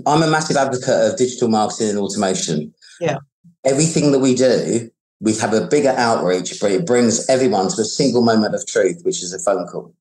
[0.06, 2.74] I'm a massive advocate of digital marketing and automation.
[3.00, 3.20] Yeah.
[3.64, 7.86] Everything that we do we have a bigger outreach, but it brings everyone to a
[7.86, 9.94] single moment of truth, which is a phone call.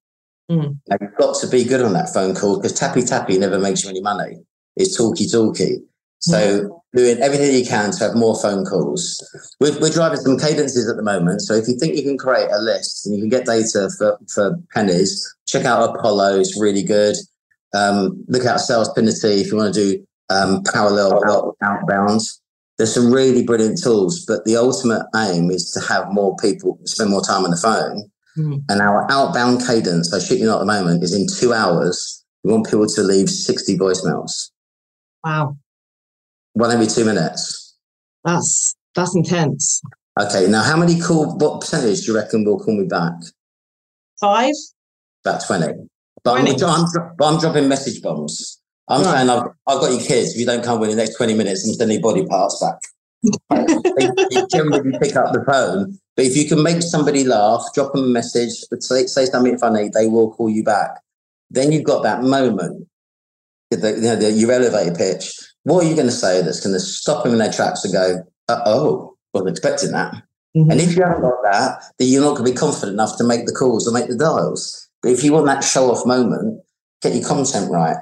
[0.50, 0.78] Mm.
[0.88, 3.84] Now, you've got to be good on that phone call because tappy tappy never makes
[3.84, 4.38] you any money.
[4.76, 5.78] It's talky talky.
[6.18, 6.80] So mm.
[6.94, 9.22] doing everything you can to have more phone calls.
[9.60, 11.42] We're, we're, driving some cadences at the moment.
[11.42, 14.18] So if you think you can create a list and you can get data for,
[14.28, 16.40] for pennies, check out Apollo.
[16.40, 17.16] It's really good.
[17.74, 22.20] Um, look out Salesfinity if you want to do um, parallel out, outbound
[22.78, 27.10] there's some really brilliant tools, but the ultimate aim is to have more people spend
[27.10, 28.10] more time on the phone.
[28.36, 28.64] Mm.
[28.68, 32.24] And our outbound cadence, I shit you not at the moment, is in two hours.
[32.42, 34.50] We want people to leave 60 voicemails.
[35.22, 35.56] Wow.
[36.54, 37.76] One every two minutes.
[38.24, 39.80] That's that's intense.
[40.20, 43.12] Okay, now how many call what percentage do you reckon will call me back?
[44.20, 44.54] Five?
[45.24, 45.88] About 20.
[46.24, 46.86] But I'm, I'm,
[47.22, 48.60] I'm dropping message bombs.
[48.88, 49.12] I'm right.
[49.12, 50.32] saying I've, I've got your kids.
[50.32, 52.80] If you don't come within the next 20 minutes, I'm sending body parts back.
[54.30, 55.98] you generally pick up the phone.
[56.16, 59.88] But if you can make somebody laugh, drop them a message, say, say something funny,
[59.88, 61.00] they will call you back.
[61.50, 62.86] Then you've got that moment,
[63.70, 65.32] the, you know, the, your elevator pitch.
[65.64, 67.92] What are you going to say that's going to stop them in their tracks and
[67.92, 70.14] go, uh oh, wasn't expecting that.
[70.56, 70.70] Mm-hmm.
[70.70, 73.24] And if you haven't got that, then you're not going to be confident enough to
[73.24, 74.83] make the calls or make the dials.
[75.04, 76.62] But if you want that show off moment,
[77.02, 77.98] get your content right.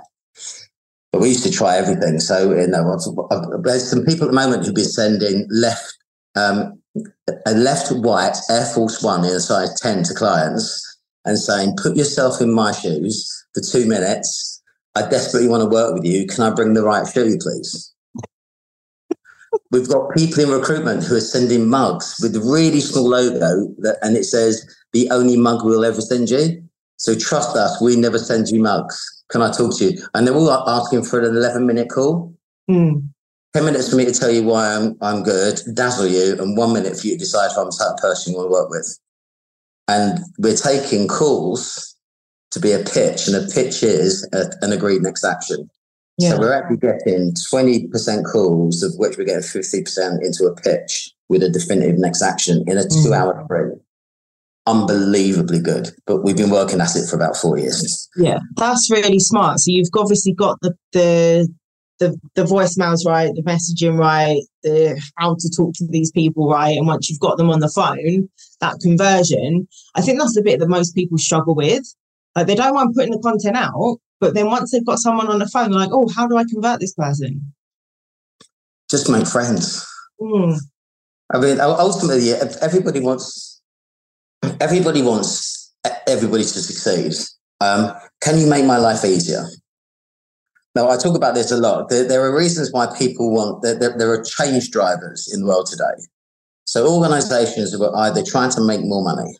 [1.10, 2.20] But we used to try everything.
[2.20, 2.96] So, you know,
[3.64, 5.98] there's some people at the moment who've been sending left,
[6.36, 6.80] um,
[7.44, 11.96] a left white Air Force One in a size 10 to clients and saying, put
[11.96, 14.62] yourself in my shoes for two minutes.
[14.94, 16.28] I desperately want to work with you.
[16.28, 17.92] Can I bring the right shoe, please?
[19.72, 24.16] We've got people in recruitment who are sending mugs with really small logo that, and
[24.16, 26.62] it says, the only mug we'll ever send you.
[27.02, 30.06] So trust us, we never send you mugs can I talk to you?
[30.14, 32.34] And they're all asking for an 11 minute call.
[32.70, 33.08] Mm.
[33.54, 36.72] 10 minutes for me to tell you why I'm, I'm good, dazzle you, and one
[36.72, 38.70] minute for you to decide if I'm the type of person you want to work
[38.70, 38.98] with.
[39.88, 41.96] And we're taking calls
[42.52, 45.68] to be a pitch, and a pitch is a, an agreed next action.
[46.18, 46.30] Yeah.
[46.30, 51.42] So we're actually getting 20% calls, of which we're getting 50% into a pitch with
[51.42, 53.16] a definitive next action in a two mm.
[53.16, 53.82] hour sprint
[54.66, 55.90] unbelievably good.
[56.06, 58.08] But we've been working at it for about four years.
[58.16, 59.60] Yeah, that's really smart.
[59.60, 61.48] So you've obviously got the the
[61.98, 66.76] the, the voicemails right, the messaging right, the how to talk to these people right,
[66.76, 68.28] and once you've got them on the phone,
[68.60, 69.68] that conversion.
[69.94, 71.82] I think that's the bit that most people struggle with.
[72.34, 75.38] Like they don't want putting the content out, but then once they've got someone on
[75.38, 77.52] the phone, they're like, "Oh, how do I convert this person?"
[78.90, 79.86] Just make friends.
[80.20, 80.58] Mm.
[81.32, 83.51] I mean, ultimately, everybody wants
[84.60, 85.72] everybody wants
[86.06, 87.12] everybody to succeed.
[87.60, 89.46] Um, can you make my life easier?
[90.74, 91.90] Now, I talk about this a lot.
[91.90, 95.46] There, there are reasons why people want, there, there, there, are change drivers in the
[95.46, 96.02] world today.
[96.64, 99.36] So organizations are either trying to make more money,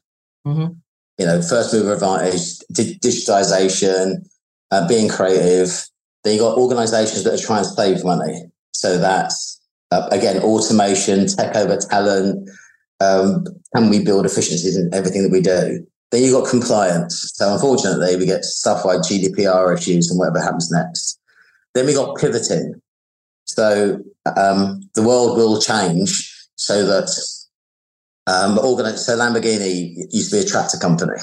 [0.47, 0.75] mm-hmm.
[1.19, 4.29] you know, first mover advantage, di- digitization,
[4.71, 5.89] uh, being creative.
[6.25, 8.45] Then you got organizations that are trying to save money.
[8.73, 9.61] So that's
[9.91, 12.51] uh, again automation, tech over talent.
[13.03, 15.87] Um, can we build efficiencies in everything that we do?
[16.11, 17.33] Then you've got compliance.
[17.35, 21.19] So unfortunately, we get stuff like GDPR issues and whatever happens next.
[21.75, 22.81] Then we got pivoting.
[23.47, 23.99] So
[24.37, 27.11] um, the world will change so that
[28.27, 31.19] um, organized, so Lamborghini used to be a tractor company.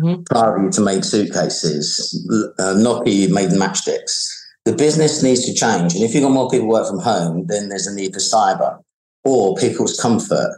[0.00, 0.22] Mm-hmm.
[0.24, 2.26] Prior to make suitcases,
[2.58, 4.28] uh, Nokia made matchsticks.
[4.64, 7.68] The business needs to change, and if you've got more people work from home, then
[7.68, 8.80] there's a need for cyber
[9.24, 10.56] or people's comfort.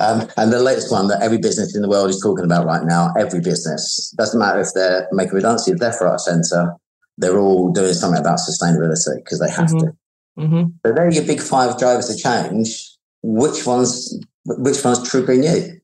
[0.00, 2.84] Um, and the latest one that every business in the world is talking about right
[2.84, 6.74] now, every business, doesn't matter if they're making redundancy, they're front center,
[7.16, 9.86] they're all doing something about sustainability because they have mm-hmm.
[9.86, 9.96] to.
[10.38, 10.70] Mm-hmm.
[10.84, 12.90] So they're your big five drivers of change.
[13.22, 14.20] Which ones?
[14.46, 15.80] Which ones triggering you?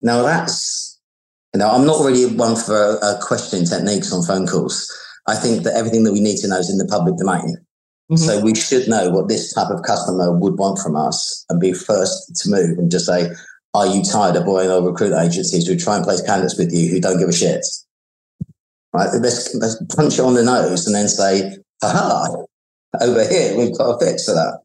[0.00, 0.98] Now that's
[1.54, 4.90] you know I'm not really one for uh, questioning techniques on phone calls.
[5.28, 7.56] I think that everything that we need to know is in the public domain.
[8.10, 8.16] Mm-hmm.
[8.16, 11.72] So we should know what this type of customer would want from us and be
[11.72, 13.30] first to move and just say,
[13.74, 16.90] are you tired of boring old recruitment agencies who try and place candidates with you
[16.90, 17.64] who don't give a shit?
[18.92, 19.08] Right?
[19.20, 22.44] Let's, let's punch it on the nose and then say, haha,
[23.00, 24.60] over here, we've got a fix for that.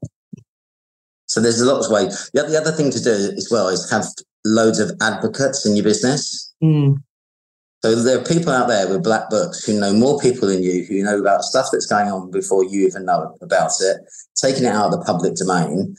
[1.27, 2.29] So there's a lot of ways.
[2.33, 4.05] The, the other thing to do as well is have
[4.45, 6.53] loads of advocates in your business.
[6.63, 6.97] Mm.
[7.83, 10.83] So there are people out there with black books who know more people than you,
[10.85, 13.97] who know about stuff that's going on before you even know about it,
[14.35, 15.95] taking it out of the public domain.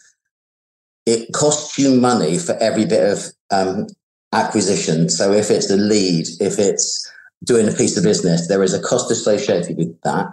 [1.06, 3.86] It costs you money for every bit of um,
[4.32, 5.08] acquisition.
[5.08, 7.10] So if it's a lead, if it's
[7.44, 10.26] doing a piece of business, there is a cost associated with that.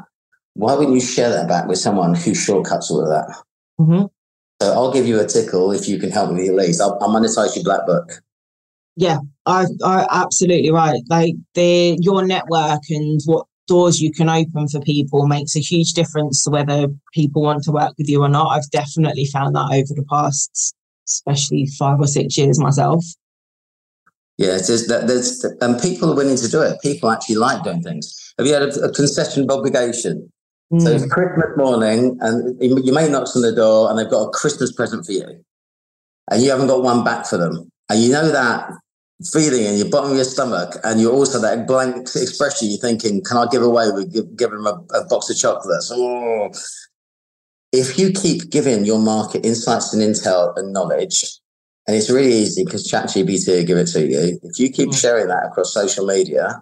[0.55, 3.43] Why wouldn't you share that back with someone who shortcuts all of that?
[3.79, 4.05] Mm-hmm.
[4.61, 6.81] So I'll give you a tickle if you can help me with your leads.
[6.81, 8.21] I'll, I'll monetize your black book.
[8.95, 11.01] Yeah, I, I absolutely right.
[11.09, 15.93] Like the your network and what doors you can open for people makes a huge
[15.93, 18.49] difference to whether people want to work with you or not.
[18.49, 20.75] I've definitely found that over the past,
[21.07, 23.03] especially five or six years myself.
[24.37, 26.79] Yeah, there's, there's and people are willing to do it.
[26.81, 28.33] People actually like doing things.
[28.37, 30.31] Have you had a, a concession obligation?
[30.73, 30.81] Mm.
[30.81, 34.29] So it's Christmas morning, and you may knock on the door, and they've got a
[34.31, 35.43] Christmas present for you,
[36.31, 38.71] and you haven't got one back for them, and you know that
[39.31, 42.69] feeling in your bottom of your stomach, and you're also that blank expression.
[42.69, 45.91] You're thinking, "Can I give away with give, giving them a, a, box of chocolates?"
[45.93, 46.51] Oh.
[47.71, 51.39] If you keep giving your market insights and intel and knowledge,
[51.87, 54.39] and it's really easy because ChatGPT will give it to you.
[54.43, 54.99] If you keep mm.
[54.99, 56.61] sharing that across social media,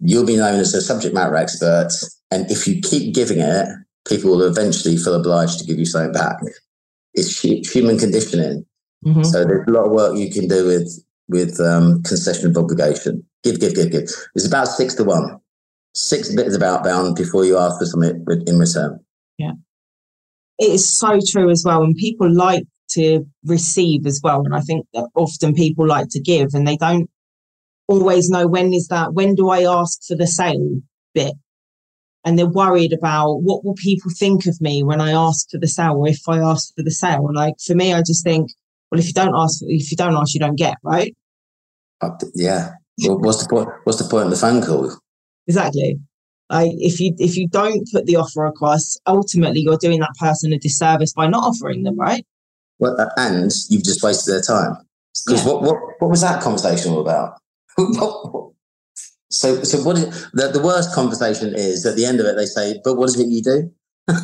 [0.00, 1.90] you'll be known as a subject matter expert.
[2.30, 3.68] And if you keep giving it,
[4.06, 6.36] people will eventually feel obliged to give you something back.
[7.14, 8.66] It's human conditioning.
[9.04, 9.22] Mm-hmm.
[9.24, 13.24] So there's a lot of work you can do with with um, concession of obligation.
[13.42, 14.10] Give, give, give, give.
[14.34, 15.38] It's about six to one.
[15.94, 19.00] Six bits of outbound before you ask for something in return.
[19.38, 19.52] Yeah.
[20.58, 21.82] It is so true as well.
[21.82, 24.42] And people like to receive as well.
[24.44, 27.08] And I think that often people like to give and they don't
[27.88, 30.80] always know when is that, when do I ask for the sale
[31.14, 31.34] bit?
[32.24, 35.68] And they're worried about what will people think of me when I ask for the
[35.68, 37.26] sale or if I ask for the sale.
[37.26, 38.50] And like for me, I just think,
[38.90, 41.14] well, if you don't ask, if you don't ask, you don't get, right?
[42.34, 42.72] Yeah.
[43.04, 43.68] Well, what's the point?
[43.84, 44.96] What's the point of the phone call?
[45.46, 45.98] Exactly.
[46.50, 50.52] Like if you if you don't put the offer across, ultimately you're doing that person
[50.52, 52.24] a disservice by not offering them, right?
[52.78, 54.76] Well, uh, and you've just wasted their time.
[55.26, 55.52] Because yeah.
[55.52, 57.40] what, what what was that conversation all about?
[59.30, 62.46] so so what is the, the worst conversation is at the end of it they
[62.46, 63.72] say, but what is it you do?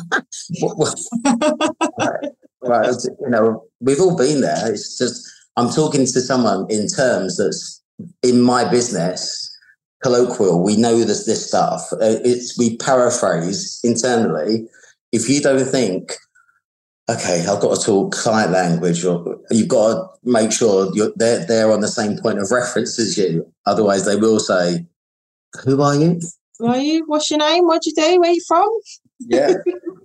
[0.61, 0.95] what, what,
[2.65, 4.71] right, right, you know, we've all been there.
[4.71, 7.81] It's just I'm talking to someone in terms that's
[8.23, 9.49] in my business
[10.01, 10.63] colloquial.
[10.63, 11.91] We know this this stuff.
[11.93, 14.67] Uh, it's we paraphrase internally.
[15.11, 16.13] If you don't think
[17.09, 21.45] okay, I've got to talk client language, or you've got to make sure you're they're
[21.45, 23.51] they're on the same point of reference as you.
[23.65, 24.85] Otherwise, they will say,
[25.63, 26.19] "Who are you?
[26.59, 27.03] Who are you?
[27.07, 27.65] What's your name?
[27.65, 28.19] What do you do?
[28.19, 28.69] Where are you from?"
[29.19, 29.53] Yeah.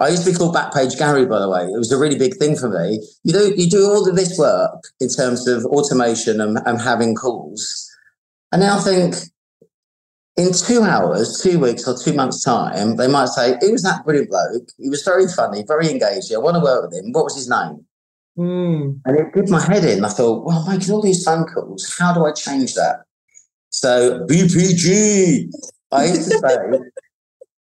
[0.00, 1.64] I used to be called Backpage Gary, by the way.
[1.64, 3.00] It was a really big thing for me.
[3.24, 7.14] You do you do all of this work in terms of automation and, and having
[7.14, 7.90] calls,
[8.52, 9.16] and now I think
[10.38, 14.04] in two hours, two weeks, or two months' time, they might say, Who was that
[14.04, 14.68] brilliant bloke?
[14.78, 16.36] He was very funny, very engaging.
[16.36, 17.10] I want to work with him.
[17.10, 17.84] What was his name?
[18.38, 19.00] Mm.
[19.04, 20.04] And it did my head in.
[20.04, 21.92] I thought, well, I'm making all these phone calls.
[21.98, 23.02] How do I change that?
[23.70, 25.50] So, BPG.
[25.90, 26.56] I used to say,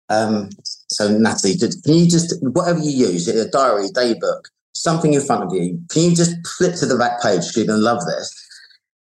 [0.08, 0.50] um,
[0.92, 5.52] so Natalie, can you just, whatever you use, a diary, daybook, something in front of
[5.52, 7.42] you, can you just flip to the back page?
[7.56, 8.48] You're going to love this.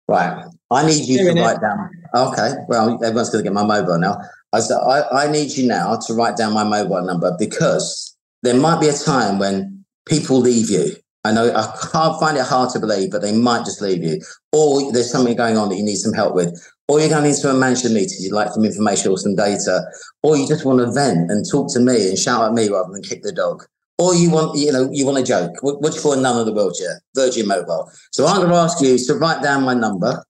[0.07, 0.45] Right.
[0.71, 1.61] I need you Doing to write it.
[1.61, 1.89] down.
[2.15, 2.53] Okay.
[2.67, 4.17] Well, everyone's going to get my mobile now.
[4.53, 8.55] I said, I, I need you now to write down my mobile number because there
[8.55, 10.95] might be a time when people leave you.
[11.25, 14.21] I know I can't find it hard to believe, but they might just leave you.
[14.53, 16.57] Or there's something going on that you need some help with.
[16.87, 19.81] Or you're going into a management meeting, you'd like some information or some data.
[20.23, 22.91] Or you just want to vent and talk to me and shout at me rather
[22.93, 23.65] than kick the dog.
[23.97, 25.51] Or you want, you know, you want a joke.
[25.61, 27.01] What, do you call none of the wheelchair?
[27.15, 27.91] Virgin Mobile.
[28.11, 30.23] So I'm going to ask you to write down my number.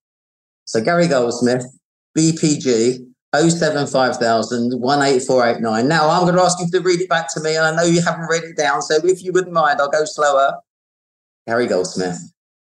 [0.65, 1.65] So Gary Goldsmith,
[2.17, 5.87] BPG 075,000 18489.
[5.87, 7.83] Now I'm going to ask you to read it back to me, and I know
[7.83, 10.55] you haven't read it down, so if you wouldn't mind, I'll go slower.
[11.45, 12.17] Gary Goldsmith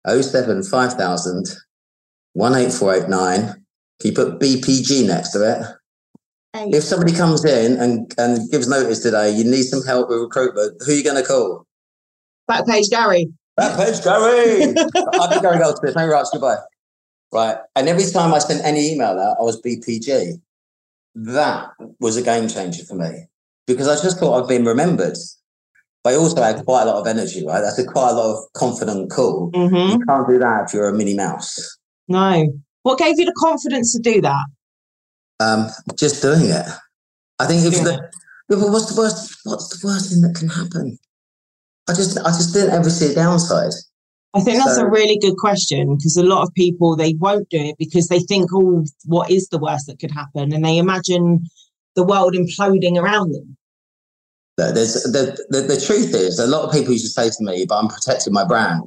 [0.06, 1.46] 075,000
[2.34, 3.65] 18489.
[4.00, 5.66] Can you put BPG next to it?
[6.74, 10.80] If somebody comes in and, and gives notice today, you need some help with recruitment,
[10.84, 11.66] who are you going to call?
[12.50, 13.28] Backpage Gary.
[13.58, 14.74] Backpage Gary.
[15.20, 15.94] I'm Gary Goldsmith.
[15.94, 16.28] Very much.
[16.32, 16.56] Goodbye.
[17.32, 17.58] Right.
[17.74, 20.40] And every time I sent any email out, I was BPG.
[21.14, 23.26] That was a game changer for me
[23.66, 25.16] because I just thought I'd been remembered.
[26.04, 27.60] But I also had quite a lot of energy, right?
[27.60, 29.50] That's a quite a lot of confident call.
[29.52, 30.00] Mm-hmm.
[30.00, 31.78] You can't do that if you're a Minnie Mouse.
[32.06, 32.46] No.
[32.86, 34.44] What gave you the confidence to do that?
[35.40, 35.66] Um,
[35.98, 36.64] just doing it.
[37.40, 37.98] I think if the,
[38.46, 39.40] what's the worst?
[39.42, 40.96] What's the worst thing that can happen?
[41.88, 43.72] I just, I just didn't ever see a downside.
[44.34, 47.48] I think that's so, a really good question because a lot of people they won't
[47.48, 50.54] do it because they think, oh, what is the worst that could happen?
[50.54, 51.44] And they imagine
[51.96, 53.56] the world imploding around them.
[54.58, 57.66] There's the, the, the truth is a lot of people used to say to me,
[57.68, 58.86] but I'm protecting my brand.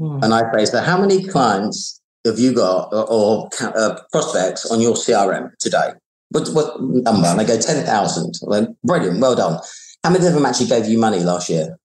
[0.00, 0.24] Mm.
[0.24, 4.80] And I say, so how many clients have you got or, or uh, prospects on
[4.80, 5.90] your CRM today?
[6.30, 7.26] What, what number?
[7.26, 8.34] And I go 10,000.
[8.42, 9.20] Well, brilliant.
[9.20, 9.60] Well done.
[10.04, 11.78] How many of them actually gave you money last year?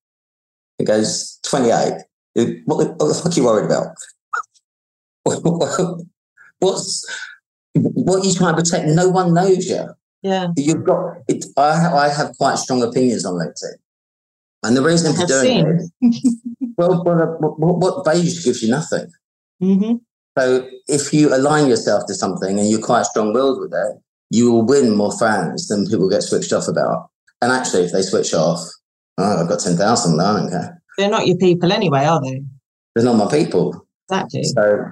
[0.80, 1.94] It goes 28.
[2.66, 3.96] What the, what the fuck are you worried about?
[6.60, 7.06] What's
[7.76, 8.88] what are you trying to protect?
[8.88, 9.86] No one knows you.
[10.22, 11.18] Yeah, you've got.
[11.28, 13.76] It, I I have quite strong opinions on LinkedIn,
[14.64, 15.92] and the reason for doing seen.
[16.02, 16.38] it,
[16.78, 19.08] well, what, what, what value gives you nothing.
[19.62, 19.96] Mm-hmm.
[20.38, 24.66] So if you align yourself to something and you're quite strong-willed with it, you will
[24.66, 27.10] win more fans than people get switched off about.
[27.42, 28.60] And actually, if they switch off,
[29.18, 30.20] oh, I've got ten thousand.
[30.20, 30.82] I don't care.
[30.98, 32.42] They're not your people anyway, are they?
[32.96, 33.86] They're not my people.
[34.10, 34.44] Exactly.
[34.44, 34.86] So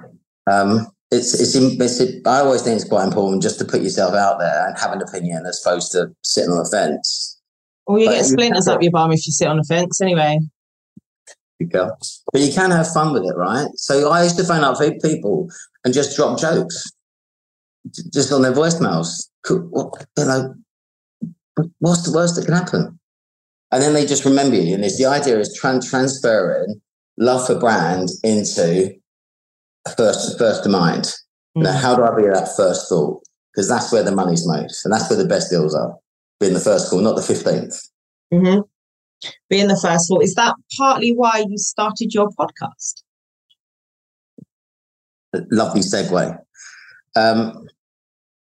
[0.50, 4.38] um, it's, it's, it's, I always think it's quite important just to put yourself out
[4.38, 7.40] there and have an opinion as opposed to sitting on the fence.
[7.86, 10.00] Well, you but get splinters you up your bum if you sit on the fence
[10.00, 10.38] anyway.
[11.64, 11.90] Go.
[12.32, 13.68] But you can have fun with it, right?
[13.76, 15.50] So I used to phone up people
[15.84, 16.90] and just drop jokes
[18.12, 19.28] just on their voicemails.
[19.48, 19.70] You
[20.18, 20.54] know,
[21.78, 22.98] what's the worst that can happen?
[23.72, 24.74] and then they just remember you.
[24.74, 26.80] And it's the idea is trans- transferring
[27.16, 28.94] love for brand into
[29.96, 31.12] first first to mind.
[31.54, 33.22] Now, how do I be that first thought?
[33.52, 35.96] Because that's where the money's made, and that's where the best deals are.
[36.40, 37.88] Being the first call, not the 15th
[38.32, 38.60] mm-hmm.
[39.48, 43.02] Being the first thought is that partly why you started your podcast?
[45.50, 46.38] Lovely segue.
[47.16, 47.68] Um,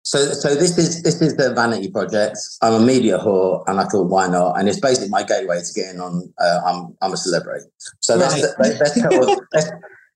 [0.02, 2.38] so, so this is this is the vanity project.
[2.62, 4.58] I'm a media whore, and I thought, why not?
[4.58, 6.32] And it's basically my gateway to getting on.
[6.38, 7.66] Uh, I'm I'm a celebrity.
[8.00, 8.30] So right.
[8.30, 9.70] let's, let's, let's, put all, let's,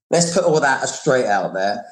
[0.09, 1.85] let's put all that straight out there.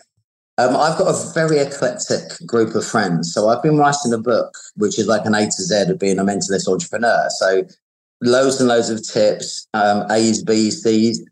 [0.58, 3.34] Um, I've got a very eclectic group of friends.
[3.34, 6.20] So I've been writing a book, which is like an A to Z of being
[6.20, 7.28] a mentalist entrepreneur.
[7.38, 7.64] So
[8.24, 11.24] loads and loads of tips, um, A's, B's, C's.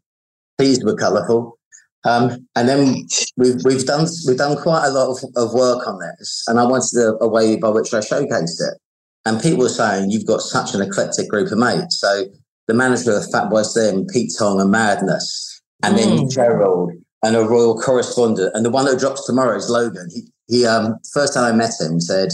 [0.60, 1.58] C's were colourful.
[2.04, 3.06] Um, and then
[3.38, 6.64] we've we've done we've done quite a lot of, of work on this, and I
[6.64, 8.80] wanted a, a, way by which I showcased it.
[9.26, 12.00] And people were saying you've got such an eclectic group of mates.
[12.00, 12.26] So
[12.68, 15.98] the manager of Fatboy Slim, Pete Tong, and Madness, and mm.
[15.98, 16.92] then Gerald,
[17.24, 20.08] and a royal correspondent, and the one that drops tomorrow is Logan.
[20.12, 22.30] He he um first time I met him said,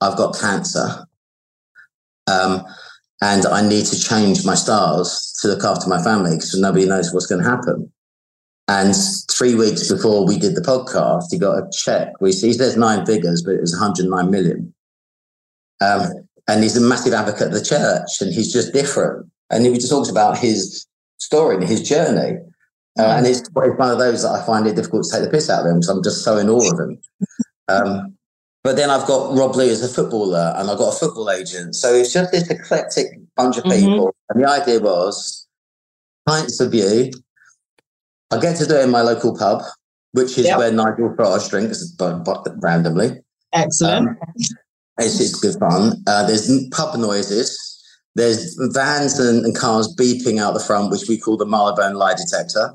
[0.00, 1.04] "I've got cancer."
[2.28, 2.64] Um,
[3.22, 7.12] and I need to change my styles to look after my family because nobody knows
[7.12, 7.92] what's going to happen.
[8.68, 8.94] And
[9.30, 12.20] three weeks before we did the podcast, he got a check.
[12.20, 14.72] We he says nine figures, but it was 109 million.
[15.80, 19.28] Um, and he's a massive advocate of the church, and he's just different.
[19.50, 20.86] And he just talks about his
[21.18, 22.38] story and his journey.
[22.98, 25.30] Uh, and it's, it's one of those that I find it difficult to take the
[25.30, 26.98] piss out of him because I'm just so in awe of him.
[27.68, 28.18] Um,
[28.62, 31.74] but then I've got Rob Lee as a footballer, and I've got a football agent.
[31.74, 33.06] So it's just this eclectic
[33.36, 33.86] bunch of mm-hmm.
[33.86, 34.14] people.
[34.28, 35.46] And the idea was
[36.26, 37.10] Pints of View,
[38.30, 39.62] I get to do it in my local pub,
[40.12, 40.58] which is yep.
[40.58, 43.20] where Nigel Farage drinks, but, but randomly.
[43.52, 44.08] Excellent.
[44.08, 44.18] Um,
[44.98, 46.02] it's, it's good fun.
[46.06, 47.66] Uh, there's pub noises.
[48.14, 52.14] There's vans and, and, cars beeping out the front, which we call the Marylebone lie
[52.14, 52.74] detector.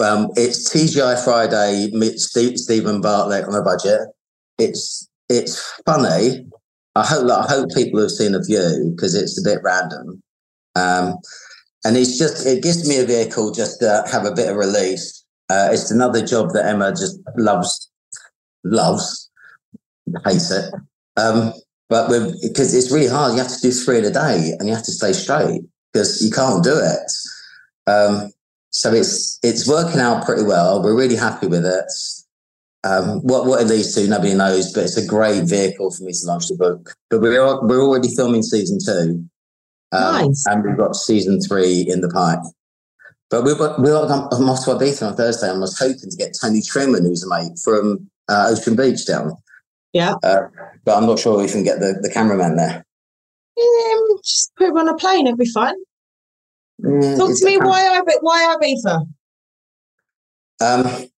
[0.00, 4.00] Um, it's TGI Friday meets Steve, Steven Bartlett on a budget.
[4.62, 6.46] It's it's funny.
[6.94, 10.22] I hope I hope people have seen a view because it's a bit random.
[10.74, 11.16] Um,
[11.84, 15.24] and it's just it gives me a vehicle just to have a bit of release.
[15.50, 17.90] Uh, it's another job that Emma just loves,
[18.64, 19.30] loves,
[20.24, 20.72] hates it.
[21.16, 21.52] Um,
[21.88, 22.08] but
[22.40, 24.84] because it's really hard, you have to do three in a day, and you have
[24.84, 27.90] to stay straight because you can't do it.
[27.90, 28.32] Um,
[28.70, 30.82] so it's it's working out pretty well.
[30.82, 31.84] We're really happy with it.
[32.84, 36.12] Um, what what it leads to, nobody knows, but it's a great vehicle for me
[36.12, 36.94] to launch the book.
[37.10, 39.24] But we're we're already filming season two,
[39.92, 40.44] um, nice.
[40.46, 42.40] and we've got season three in the pipe.
[43.30, 45.48] But we've got we're off to Ibiza on Thursday.
[45.48, 49.06] and I was hoping to get Tony Truman, who's a mate from uh, Ocean Beach,
[49.06, 49.32] down.
[49.92, 50.14] Yeah.
[50.22, 50.48] Uh,
[50.84, 52.84] but I'm not sure we can get the, the cameraman there.
[53.58, 55.74] Um, just put him on a plane, it'd be fine.
[56.82, 59.06] Mm, Talk to me why I why Ibiza?
[60.60, 61.08] Um,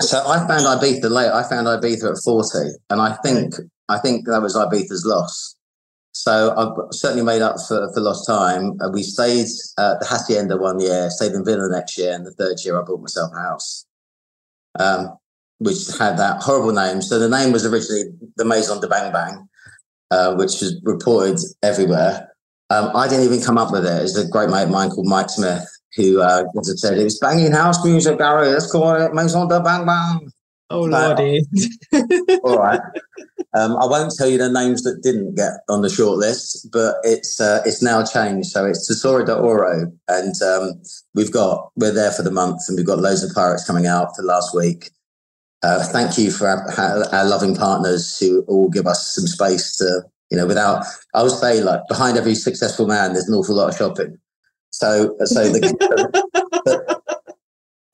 [0.00, 1.30] so I found Ibiza late.
[1.30, 3.54] I found Ibiza at 40, and I think
[3.88, 5.54] I think that was Ibiza's loss.
[6.12, 8.78] So I've certainly made up for, for lost time.
[8.80, 9.46] Uh, we stayed
[9.78, 12.84] at the Hacienda one year, stayed in Villa next year, and the third year I
[12.84, 13.84] bought myself a house.
[14.78, 15.16] Um,
[15.58, 17.00] which had that horrible name.
[17.00, 19.48] So the name was originally the Maison de Bang Bang,
[20.10, 22.32] uh, which was reported everywhere.
[22.70, 24.02] Um, I didn't even come up with it.
[24.02, 25.66] It's a great mate of mine called Mike Smith,
[25.96, 28.48] who, uh, as I said, it was banging house music, Gary.
[28.48, 30.30] Let's call it Maison de Bang Bang.
[30.68, 31.42] Oh, lordy.
[32.44, 32.80] all right.
[33.54, 36.96] Um, I won't tell you the names that didn't get on the short list, but
[37.04, 38.50] it's uh, it's now changed.
[38.50, 40.82] So it's Tesoro de Oro, and um,
[41.14, 44.14] we've got we're there for the month, and we've got loads of pirates coming out
[44.14, 44.90] for last week.
[45.62, 50.02] Uh, thank you for our, our, loving partners who all give us some space to,
[50.30, 50.84] you know, without,
[51.14, 54.18] I would say, like behind every successful man, there's an awful lot of shopping.
[54.78, 55.62] So, so the,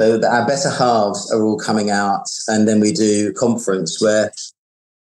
[0.00, 4.32] so the, our better halves are all coming out, and then we do conference where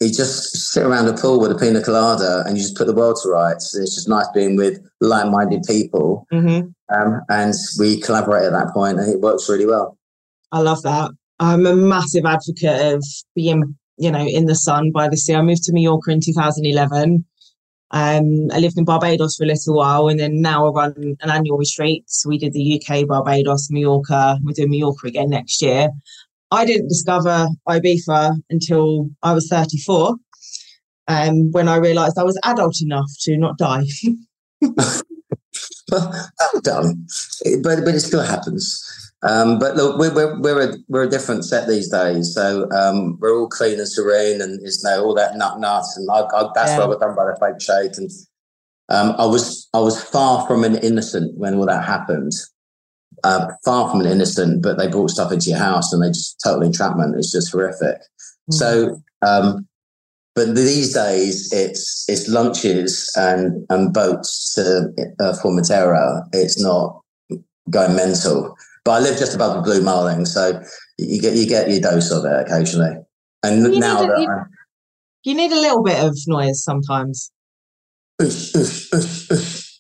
[0.01, 2.95] you just sit around a pool with a pina colada and you just put the
[2.95, 3.75] world to rights.
[3.75, 6.69] It's just nice being with like-minded people, mm-hmm.
[6.95, 9.99] um, and we collaborate at that point, and it works really well.
[10.53, 11.11] I love that.
[11.41, 13.05] I'm a massive advocate of
[13.35, 15.35] being, you know, in the sun by the sea.
[15.35, 17.25] I moved to Mallorca in 2011.
[17.93, 21.31] Um, I lived in Barbados for a little while, and then now I run an
[21.31, 22.05] annual retreat.
[22.09, 24.39] So we did the UK, Barbados, Mallorca.
[24.43, 25.91] We're doing Mallorca again next year.
[26.51, 30.17] I didn't discover Ibiza until I was 34,
[31.09, 33.85] um, when I realised I was adult enough to not die.
[35.91, 36.29] well,
[36.63, 37.07] done,
[37.63, 39.06] but but it still happens.
[39.23, 42.35] Um, but look, we're, we're, we're, a, we're a different set these days.
[42.35, 45.85] So um, we're all clean and serene and it's no all that nut nut.
[45.97, 46.79] And I, I, that's yeah.
[46.79, 47.99] what I got done by the fake sheikh.
[47.99, 48.11] And
[48.89, 52.33] um, I was I was far from an innocent when all that happened.
[53.25, 56.39] Uh, far from an innocent, but they brought stuff into your house and they just
[56.45, 57.17] total entrapment.
[57.17, 57.97] It's just horrific.
[57.97, 58.53] Mm-hmm.
[58.53, 59.67] So, um,
[60.35, 66.29] but these days it's it's lunches and and boats to uh, Formentera.
[66.33, 67.01] It's not
[67.71, 68.55] going mental.
[68.87, 70.63] But I live just above the Blue Marlin, so
[70.97, 72.97] you get you get your dose of it occasionally.
[73.43, 77.33] And you now a, that you, you, need a little bit of noise sometimes.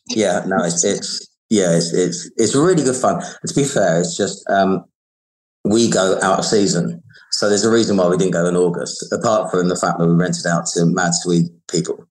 [0.08, 3.22] yeah, no, it's it's yeah, it's it's it's really good fun.
[3.22, 4.84] And to be fair, it's just um,
[5.64, 7.00] we go out of season.
[7.30, 10.08] So there's a reason why we didn't go in August, apart from the fact that
[10.08, 12.04] we rented out to Mad Swede people.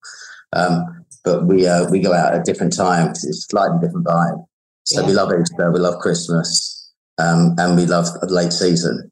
[0.54, 3.22] Um, but we uh, we go out at different times.
[3.22, 4.46] It's a slightly different vibe.
[4.84, 5.06] So yeah.
[5.08, 6.85] we love Easter, we love Christmas,
[7.18, 9.10] um, and we love late season.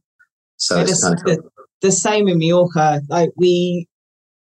[0.57, 1.43] So it's kind of the,
[1.81, 3.03] the same in Mallorca.
[3.09, 3.89] Like we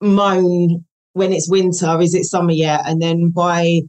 [0.02, 2.82] moan when it's winter, is it summer yet?
[2.86, 3.82] And then by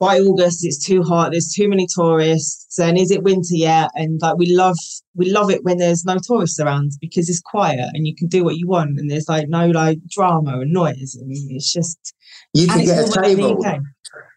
[0.00, 3.90] by August it's too hot, there's too many tourists, and is it winter yet?
[3.94, 4.76] And like we love
[5.14, 8.44] we love it when there's no tourists around because it's quiet and you can do
[8.44, 12.14] what you want and there's like no like drama and noise and it's just
[12.54, 13.62] you can get a table.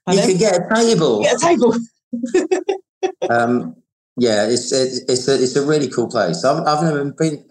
[0.10, 1.22] You can get a table.
[1.22, 1.76] Get a table.
[3.30, 3.76] um,
[4.18, 6.44] yeah, it's it's it's a, it's a really cool place.
[6.44, 7.44] I've, I've never been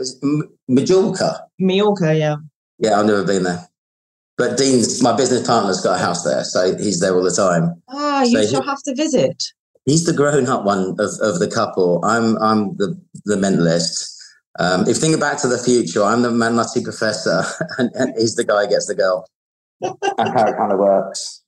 [0.69, 1.47] Majorca.
[1.59, 2.37] Majorca, yeah.
[2.79, 3.69] Yeah, I've never been there.
[4.37, 7.83] But Dean's my business partner's got a house there, so he's there all the time.
[7.89, 9.43] Ah, you shall have to visit.
[9.87, 12.05] He's the grown-up one of, of the couple.
[12.05, 14.17] I'm I'm the the mentalist.
[14.59, 17.43] Um, if you think Back to the Future, I'm the man nutty professor,
[17.79, 19.27] and, and he's the guy who gets the girl.
[19.81, 21.39] That's how it kind of works.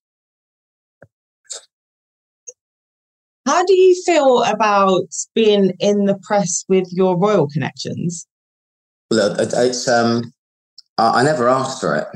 [3.52, 8.26] How do you feel about being in the press with your royal connections?
[9.10, 10.32] Well, it's um,
[10.96, 12.08] I never asked for it,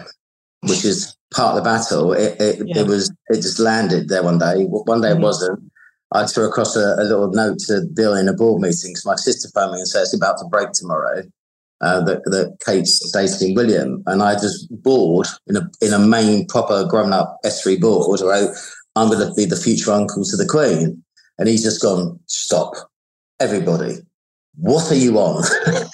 [0.62, 2.14] which is part of the battle.
[2.14, 2.78] It it, yeah.
[2.78, 4.64] it was it just landed there one day.
[4.64, 5.20] One day mm-hmm.
[5.20, 5.60] it wasn't.
[6.10, 8.92] I threw across a, a, little note to Bill in a board meeting.
[8.92, 11.22] because my sister phoned me and said it's about to break tomorrow.
[11.82, 16.46] Uh, that, that Kate's dating William, and I just bored in a in a main
[16.46, 18.22] proper grown up SThree board.
[18.22, 18.46] I
[18.98, 21.02] I'm going to be the future uncle to the Queen.
[21.38, 22.74] And he's just gone, stop,
[23.40, 23.98] everybody,
[24.56, 25.44] what are you on?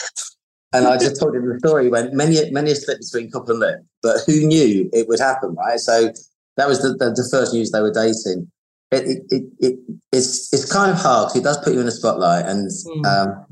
[0.72, 1.88] and I just told him the story.
[1.88, 5.54] When many, many a slip between cup and lip, but who knew it would happen,
[5.54, 5.80] right?
[5.80, 6.12] So
[6.56, 8.50] that was the, the, the first news they were dating.
[8.90, 9.78] It, it, it, it,
[10.12, 13.06] it's it's kind of hard because it does put you in the spotlight, and mm.
[13.06, 13.46] um,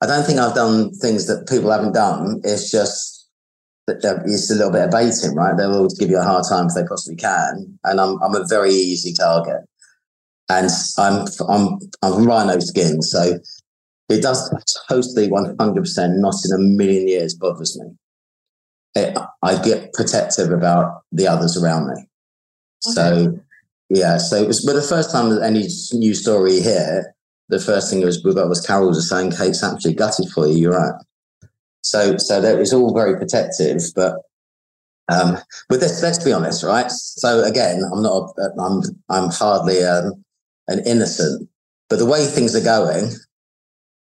[0.00, 2.40] I don't think I've done things that people haven't done.
[2.44, 3.28] It's just
[3.88, 5.56] that it's a little bit of baiting, right?
[5.56, 8.46] They'll always give you a hard time if they possibly can, and I'm I'm a
[8.46, 9.62] very easy target,
[10.48, 13.38] and I'm I'm I'm rhino skin, so
[14.08, 14.50] it does
[14.88, 17.86] totally 100% not in a million years bothers me.
[18.94, 21.94] It, I get protective about the others around me.
[21.94, 22.94] Okay.
[22.94, 23.40] So,
[23.88, 27.14] yeah, so it was but the first time that any new story here,
[27.48, 31.00] the first thing was was Carol was saying, Kate's actually gutted for you, you're right.
[31.82, 34.22] So, so that was all very protective, but
[35.08, 35.38] um,
[35.68, 36.90] but this, let's be honest, right?
[36.90, 40.24] So again, I'm not, a, I'm, I'm hardly um,
[40.68, 41.48] an innocent,
[41.88, 43.12] but the way things are going,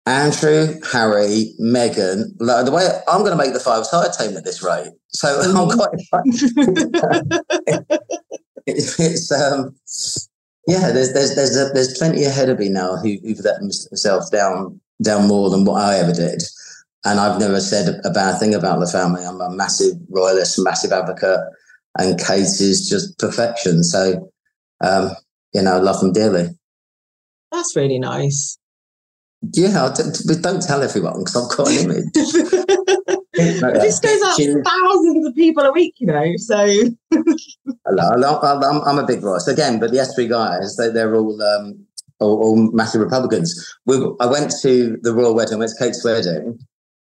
[0.07, 2.37] Andrew, Harry, Meghan.
[2.39, 5.77] The way I'm going to make the five-side team at this rate, so I'm mm.
[5.77, 5.91] quite.
[8.67, 9.77] it's, it's um,
[10.67, 10.91] yeah.
[10.91, 14.81] There's there's there's a, there's plenty ahead of me now who, who've let themselves down
[15.03, 16.43] down more than what I ever did,
[17.05, 19.25] and I've never said a bad thing about the family.
[19.25, 21.41] I'm a massive royalist, massive advocate,
[21.99, 23.85] and Kate is just perfection.
[23.85, 24.33] So,
[24.83, 25.11] um,
[25.53, 26.49] you know, I love them dearly.
[27.53, 28.59] That's really nice.
[29.53, 32.05] Yeah, but don't tell everyone because I've got an image.
[33.33, 36.33] this goes out to thousands of people a week, you know.
[36.37, 36.57] So
[37.87, 41.87] I'm, I'm, a big voice again, but the SThree guys, they, they're all, um,
[42.19, 43.79] all, all massive Republicans.
[43.87, 46.59] We, I went to the royal wedding, went to Kate's wedding,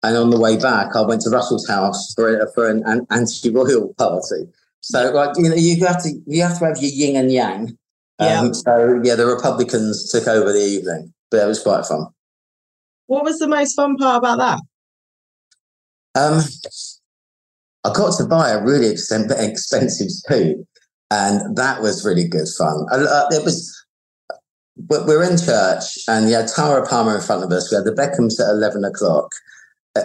[0.02, 3.06] and on the way back, I went to Russell's house for a, for an, an
[3.10, 4.48] anti-royal party.
[4.80, 7.78] So, like, you know, you have to you have to have your yin and yang.
[8.22, 8.52] Um, yeah.
[8.52, 12.06] So, yeah, the Republicans took over the evening, but it was quite fun.
[13.06, 14.60] What was the most fun part about that?
[16.14, 16.42] Um,
[17.84, 20.66] I got to buy a really expensive suit,
[21.10, 22.86] and that was really good fun.
[22.92, 23.78] Uh, it was.
[24.88, 27.70] We're in church, and you had Tara Palmer in front of us.
[27.70, 29.30] We had the Beckhams at eleven o'clock.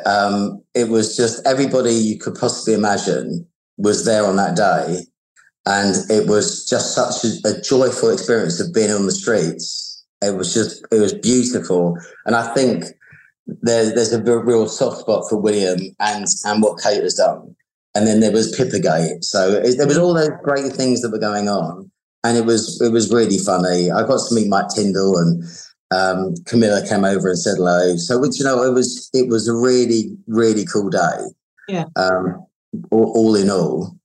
[0.05, 3.47] Um, it was just everybody you could possibly imagine
[3.78, 5.05] was there on that day,
[5.68, 9.88] and it was just such a, a joyful experience of being on the streets
[10.22, 12.86] it was just it was beautiful, and I think
[13.45, 17.55] there, there's a real soft spot for William and and what Kate has done.
[17.95, 21.20] And then there was Pippagate, so it, there was all those great things that were
[21.20, 21.89] going on,
[22.24, 23.91] and it was it was really funny.
[23.91, 25.43] I got to meet Mike Tindall and
[25.91, 27.95] um, Camilla came over and said hello.
[27.95, 31.18] So you know, it was it was a really really cool day.
[31.68, 31.86] Yeah.
[31.95, 32.45] Um,
[32.91, 33.95] all, all in all,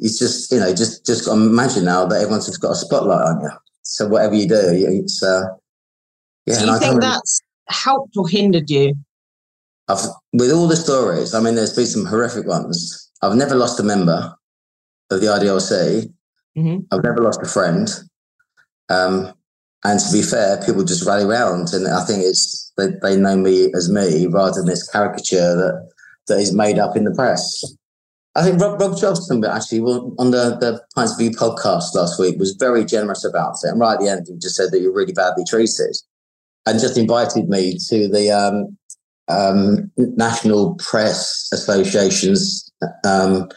[0.00, 3.42] it's just you know just just imagine now that everyone's just got a spotlight on
[3.42, 3.50] you.
[3.82, 5.44] So whatever you do, it's uh,
[6.46, 6.60] yeah.
[6.60, 8.94] Do you think that's helped or hindered you?
[9.88, 13.10] I've, with all the stories, I mean, there's been some horrific ones.
[13.20, 14.34] I've never lost a member
[15.10, 16.12] of the RDLC.
[16.56, 16.80] Mm-hmm.
[16.90, 17.88] I've never lost a friend.
[18.88, 19.32] Um,
[19.84, 23.36] and to be fair, people just rally around, and I think it's they, they know
[23.36, 25.90] me as me rather than this caricature that
[26.28, 27.64] that is made up in the press.
[28.34, 32.52] I think Rob, Rob Jobson, actually, on the, the Pints View podcast last week, was
[32.52, 33.68] very generous about it.
[33.68, 35.96] And right at the end, he just said that you're really badly treated
[36.64, 38.78] and just invited me to the um,
[39.28, 42.72] um, National Press Association's
[43.04, 43.50] um,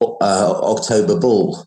[0.00, 1.64] uh, October Ball.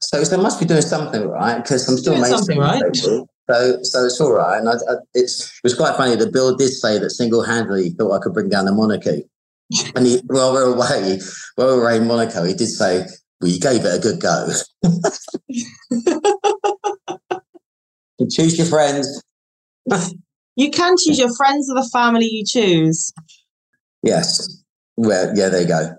[0.00, 2.82] So, so I must be doing something right because I'm still doing something right.
[2.92, 3.28] People.
[3.48, 4.58] So, so it's all right.
[4.58, 6.16] And I, I, it's, it was quite funny.
[6.16, 9.24] The bill did say that single handedly thought I could bring down the monarchy.
[9.94, 11.20] and he, while we were away,
[11.56, 13.06] while we were in Monaco, he did say,
[13.40, 14.48] "Well, you gave it a good go."
[18.18, 19.22] you choose your friends.
[20.56, 23.12] you can choose your friends or the family you choose.
[24.02, 24.62] Yes.
[24.96, 25.96] Well, yeah, there you go.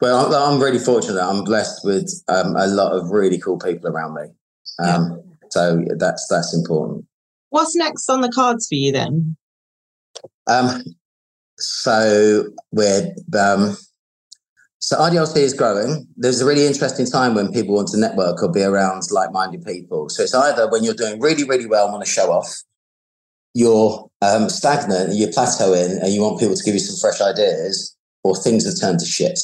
[0.00, 1.22] Well, I'm really fortunate.
[1.22, 4.22] I'm blessed with um, a lot of really cool people around me.
[4.78, 5.48] Um, yeah.
[5.50, 7.04] So that's that's important.
[7.50, 9.36] What's next on the cards for you then?
[10.46, 10.82] Um,
[11.60, 13.76] so we're um,
[14.78, 16.08] so RDLC is growing.
[16.16, 20.08] There's a really interesting time when people want to network or be around like-minded people.
[20.08, 22.62] So it's either when you're doing really, really well and want to show off,
[23.52, 27.94] you're um, stagnant, you're plateauing, and you want people to give you some fresh ideas,
[28.24, 29.38] or things have turned to shit.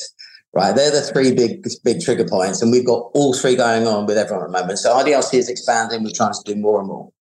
[0.55, 4.07] Right, they're the three big, big trigger points, and we've got all three going on
[4.07, 4.79] with everyone at the moment.
[4.79, 6.03] So RDLC is expanding.
[6.03, 7.13] We're trying to do more and more.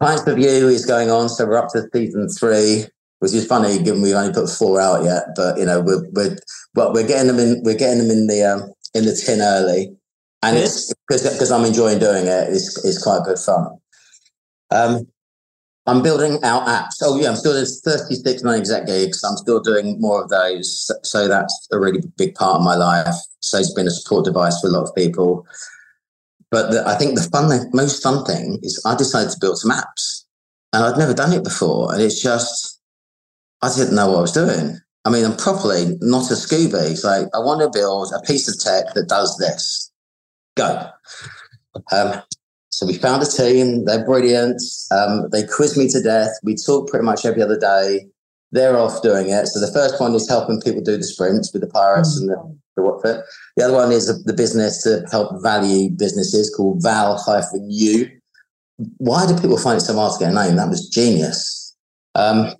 [0.00, 2.86] Of View is going on, so we're up to season three
[3.18, 5.24] which is funny given we've only put four out yet.
[5.34, 6.36] But you know, we're we're
[6.74, 7.62] well, we're getting them in.
[7.64, 9.96] We're getting them in the um, in the tin early.
[10.42, 12.48] and it's because because I'm enjoying doing it.
[12.50, 13.78] It's it's quite good fun.
[14.70, 15.06] Um,
[15.86, 16.96] I'm building out apps.
[17.02, 19.22] Oh yeah, I'm still doing 36 non-exec gigs.
[19.22, 20.90] I'm still doing more of those.
[21.04, 23.14] So that's a really big part of my life.
[23.40, 25.46] So it's been a support device for a lot of people.
[26.50, 29.58] But the, I think the fun, the most fun thing is I decided to build
[29.58, 30.24] some apps,
[30.72, 32.75] and I'd never done it before, and it's just
[33.62, 34.78] I didn't know what I was doing.
[35.04, 36.90] I mean, I'm properly not a Scooby.
[36.90, 39.92] It's like I want to build a piece of tech that does this.
[40.56, 40.88] Go.
[41.92, 42.22] Um,
[42.70, 43.84] so we found a team.
[43.84, 44.60] They're brilliant.
[44.90, 46.30] Um, they quiz me to death.
[46.42, 48.06] We talk pretty much every other day.
[48.52, 49.46] They're off doing it.
[49.46, 52.30] So the first one is helping people do the sprints with the pirates mm-hmm.
[52.30, 53.24] and the, the Watford.
[53.56, 58.10] The other one is the business to help value businesses called Val hyphen U.
[58.98, 60.56] Why do people find it so hard to get a name?
[60.56, 61.74] That was genius.
[62.14, 62.52] Um,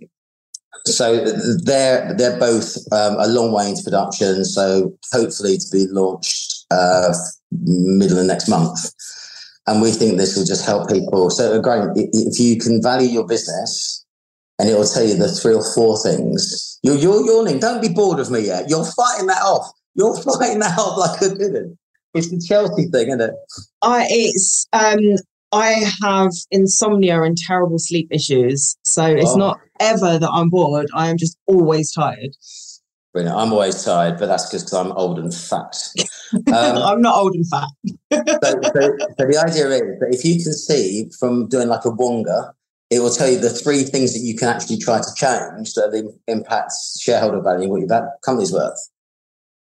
[0.87, 1.25] so
[1.65, 4.45] they're they're both um, a long way into production.
[4.45, 7.15] So hopefully to be launched uh,
[7.53, 8.91] middle of next month
[9.67, 11.31] and we think this will just help people.
[11.31, 14.05] So again, if you can value your business,
[14.59, 16.79] and it will tell you the three or four things.
[16.83, 17.59] You're, you're yawning.
[17.59, 18.71] Don't be bored of me yet.
[18.71, 19.71] You're fighting that off.
[19.95, 21.77] You're fighting that off like a good.
[22.15, 23.35] It's the Chelsea thing, isn't it?
[23.83, 24.99] I it's um
[25.53, 28.79] I have insomnia and terrible sleep issues.
[28.83, 29.37] So it's oh.
[29.37, 30.89] not ever that I'm bored.
[30.95, 32.37] I am just always tired.
[33.13, 33.37] Brilliant.
[33.37, 35.77] I'm always tired, but that's because I'm old and fat.
[36.33, 37.69] Um, I'm not old and fat.
[38.13, 41.91] so, so, so, the idea is that if you can see from doing like a
[41.91, 42.53] wonga,
[42.91, 46.15] it will tell you the three things that you can actually try to change that
[46.27, 48.91] impacts shareholder value, what your company's worth.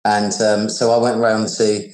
[0.06, 1.92] And um, so I went around to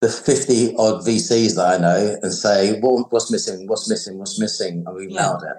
[0.00, 3.66] the 50 odd VCs that I know and say, what, what's missing?
[3.66, 4.18] What's missing?
[4.18, 4.82] What's missing?
[4.86, 5.22] And we yeah.
[5.22, 5.56] nailed it.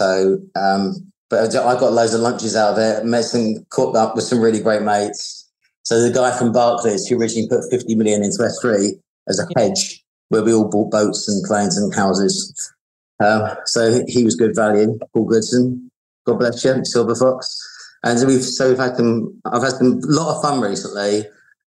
[0.00, 4.14] So um, but I got loads of lunches out of it, met some, caught up
[4.14, 5.48] with some really great mates.
[5.82, 8.92] So the guy from Barclays who originally put 50 million into SThree
[9.28, 12.72] as a hedge, where we all bought boats and planes and houses.
[13.20, 14.98] Um, so he was good value.
[15.12, 15.90] Paul Goodson,
[16.26, 17.58] God bless you, Silver Fox.
[18.04, 19.40] And so we've so we've had some.
[19.44, 21.24] I've had some lot of fun recently.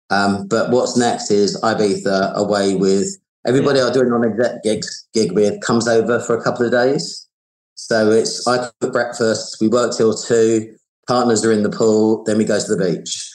[0.09, 5.31] Um, but what's next is Ibiza away with everybody I'm doing on exec gigs gig
[5.33, 7.27] with comes over for a couple of days.
[7.75, 10.75] So it's I cook breakfast, we work till two,
[11.07, 13.29] partners are in the pool, then we go to the beach.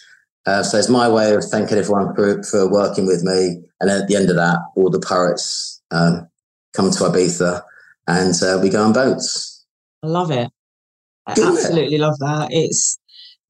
[0.47, 3.61] Uh, so it's my way of thanking everyone for, for working with me.
[3.81, 6.27] And then at the end of that, all the pirates um,
[6.75, 7.63] come to Ibiza
[8.07, 9.67] and uh, we go on boats.
[10.03, 10.51] I love it.
[11.27, 12.01] I Good absolutely it?
[12.01, 12.49] love that.
[12.51, 12.99] It's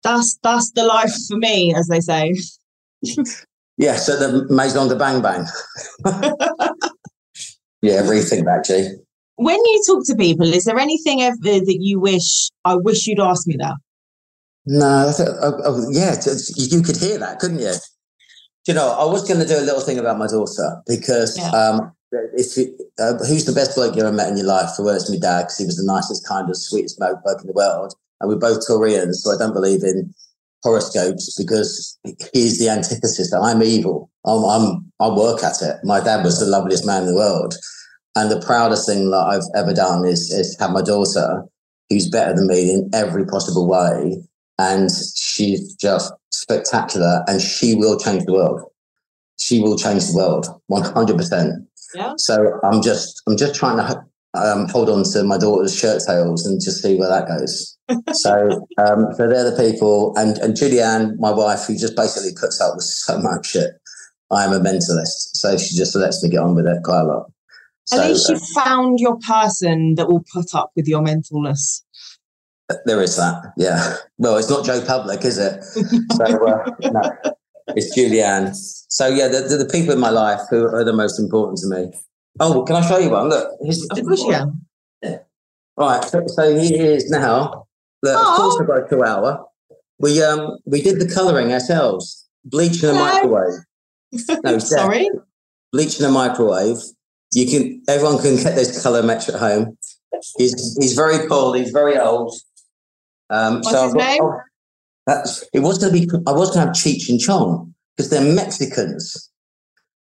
[0.03, 2.35] that's that's the life for me, as they say.
[3.77, 5.47] yeah, so the Maison de Bang Bang.
[7.83, 8.97] yeah, rethink that, G
[9.39, 13.21] when you talk to people, is there anything ever that you wish I wish you'd
[13.21, 13.77] asked me that?
[14.67, 16.15] No, oh, oh, yeah,
[16.57, 17.73] you could hear that, couldn't you?
[18.69, 21.49] you know, I was going to do a little thing about my daughter because yeah.
[21.51, 24.77] um, if you, uh, who's the best bloke you ever met in your life?
[24.77, 27.55] For well, it's my dad because he was the nicest, kindest, sweetest bloke in the
[27.55, 30.13] world, and we're both Taurians, so I don't believe in
[30.63, 31.99] horoscopes because
[32.35, 33.33] he's the antithesis.
[33.33, 34.11] I'm evil.
[34.27, 35.77] I'm, I'm I work at it.
[35.83, 37.55] My dad was the loveliest man in the world.
[38.15, 41.45] And the proudest thing that I've ever done is, is have my daughter,
[41.89, 44.23] who's better than me in every possible way.
[44.59, 48.63] And she's just spectacular and she will change the world.
[49.39, 51.67] She will change the world 100%.
[51.95, 52.15] Yeah.
[52.17, 54.03] So I'm just, I'm just trying to
[54.35, 57.77] um, hold on to my daughter's shirt tails and just see where that goes.
[58.13, 62.61] so, um, so they're the people, and and Julianne, my wife, who just basically puts
[62.61, 63.71] up with so much shit.
[64.31, 67.05] I am a mentalist, so she just lets me get on with it quite a
[67.05, 67.31] lot.
[67.93, 71.83] At least you found your person that will put up with your mentalness.
[72.85, 73.97] There is that, yeah.
[74.19, 75.65] Well, it's not Joe Public, is it?
[75.65, 77.33] so, uh, no,
[77.69, 78.55] it's Julianne.
[78.89, 81.67] So, yeah, the, the, the, people in my life who are the most important to
[81.69, 81.93] me.
[82.41, 83.31] Oh, can I show you one?
[83.31, 84.25] Look, of course.
[84.29, 85.19] Yeah.
[85.79, 87.67] Right, so, so he is now.
[88.03, 89.47] Look, of course, about two hour.
[90.01, 92.29] We um we did the colouring ourselves.
[92.45, 93.61] Bleach in a microwave.
[94.43, 95.09] No, sorry.
[95.73, 96.79] Bleach in a microwave
[97.33, 99.77] you can everyone can get this color match at home.
[100.37, 101.53] He's he's very cool.
[101.53, 102.35] He's very old.
[103.31, 104.23] Um, What's so his name?
[104.23, 104.41] Oh,
[105.07, 106.11] that's, it was going to be.
[106.27, 109.31] I was going to have Cheech and Chong because they're Mexicans,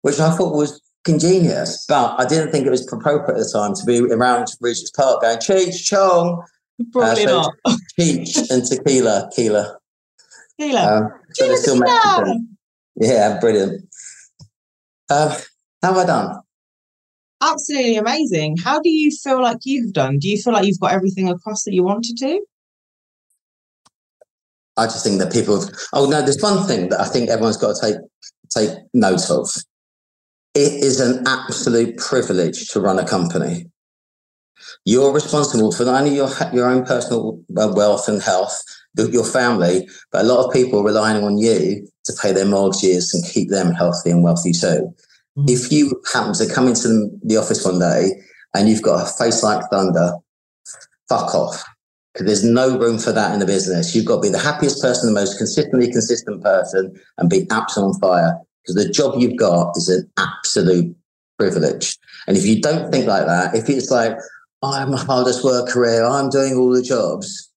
[0.01, 3.73] which I thought was congenious, but I didn't think it was appropriate at the time
[3.75, 6.43] to be around Regent's Park going Cheech Chong.
[6.91, 7.53] Probably uh, so not.
[7.99, 9.77] Cheech and Tequila, Keela.
[10.59, 10.97] Keela.
[10.97, 12.57] Um, so they're still Mexican.
[12.95, 13.87] Yeah, brilliant.
[15.09, 15.37] Uh,
[15.81, 16.41] how have I done?
[17.41, 18.57] Absolutely amazing.
[18.57, 20.19] How do you feel like you've done?
[20.19, 22.41] Do you feel like you've got everything across that you wanted to?
[24.77, 25.59] I just think that people.
[25.59, 27.95] Have, oh no, there's one thing that I think everyone's got to take
[28.49, 29.49] take note of.
[30.55, 33.69] it is an absolute privilege to run a company.
[34.85, 38.61] You're responsible for not only your your own personal uh, wealth and health,
[38.97, 43.23] your family, but a lot of people relying on you to pay their mortgages and
[43.25, 44.93] keep them healthy and wealthy too.
[45.39, 45.49] Mm-hmm.
[45.49, 48.11] If you happen to come into the office one day
[48.53, 50.13] and you've got a face like thunder,
[51.07, 51.63] fuck off.
[52.13, 53.95] Because there's no room for that in the business.
[53.95, 57.93] You've got to be the happiest person, the most consistently consistent person, and be absolutely
[57.93, 58.39] on fire.
[58.63, 60.95] Because the job you've got is an absolute
[61.37, 61.97] privilege.
[62.27, 64.17] And if you don't think like that, if it's like,
[64.61, 67.49] I'm the hardest worker here, I'm doing all the jobs,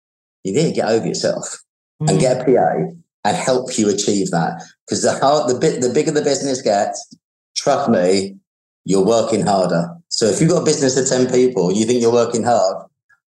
[0.45, 1.59] you need to get over yourself
[2.01, 2.11] mm.
[2.11, 2.93] and get a PA
[3.25, 4.63] and help you achieve that.
[4.87, 7.17] Because the hard, the bit, the bigger the business gets,
[7.63, 8.37] trust me,
[8.85, 9.97] you're working harder.
[10.09, 12.87] So if you've got a business of 10 people, you think you're working hard,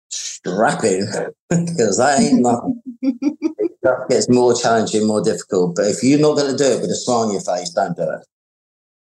[0.09, 1.07] strap in
[1.49, 2.81] because that ain't nothing.
[3.01, 5.75] it gets more challenging, more difficult.
[5.75, 7.95] But if you're not going to do it with a smile on your face, don't
[7.95, 8.25] do it.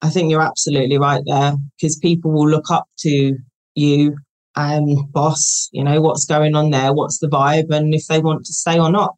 [0.02, 3.36] I think you're absolutely right there because people will look up to
[3.74, 4.16] you
[4.54, 8.44] um boss you know what's going on there what's the vibe and if they want
[8.44, 9.14] to stay or not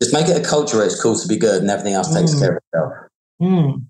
[0.00, 2.36] just make it a culture where it's cool to be good and everything else takes
[2.36, 2.38] mm.
[2.38, 2.92] care of itself
[3.42, 3.84] mm.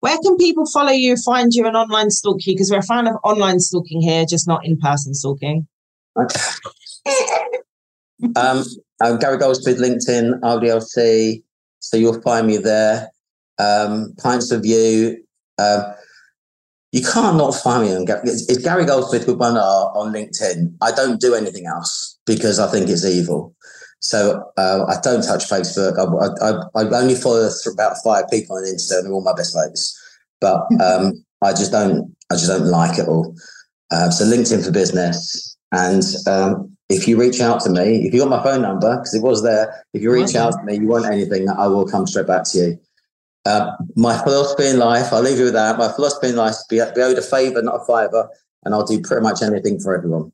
[0.00, 3.06] Where can people follow you find you and online stalk you because we're a fan
[3.06, 5.66] of online stalking here just not in-person stalking
[6.16, 6.40] okay.
[8.36, 8.64] um,
[9.00, 11.42] I'm Gary Goldsmith, LinkedIn, RDLC.
[11.80, 13.10] So you'll find me there.
[13.58, 15.22] Um, Pints of View.
[15.58, 15.82] Um,
[16.92, 20.76] you can't not find me on it's Gary Goldsmith with one R on LinkedIn.
[20.80, 23.54] I don't do anything else because I think it's evil.
[24.00, 25.98] So uh, I don't touch Facebook.
[25.98, 29.02] I, I, I only follow about five people on Instagram.
[29.02, 29.98] They're all my best mates,
[30.40, 32.14] but um, I just don't.
[32.30, 33.34] I just don't like it all.
[33.90, 38.20] Uh, so LinkedIn for business, and um, if you reach out to me, if you
[38.20, 40.88] got my phone number because it was there, if you reach out to me, you
[40.88, 42.78] want anything, I will come straight back to you.
[43.44, 45.78] Uh, my philosophy in life, I'll leave you with that.
[45.78, 48.28] My philosophy in life is be, be owed a favor, not a fiver,
[48.64, 50.32] and I'll do pretty much anything for everyone.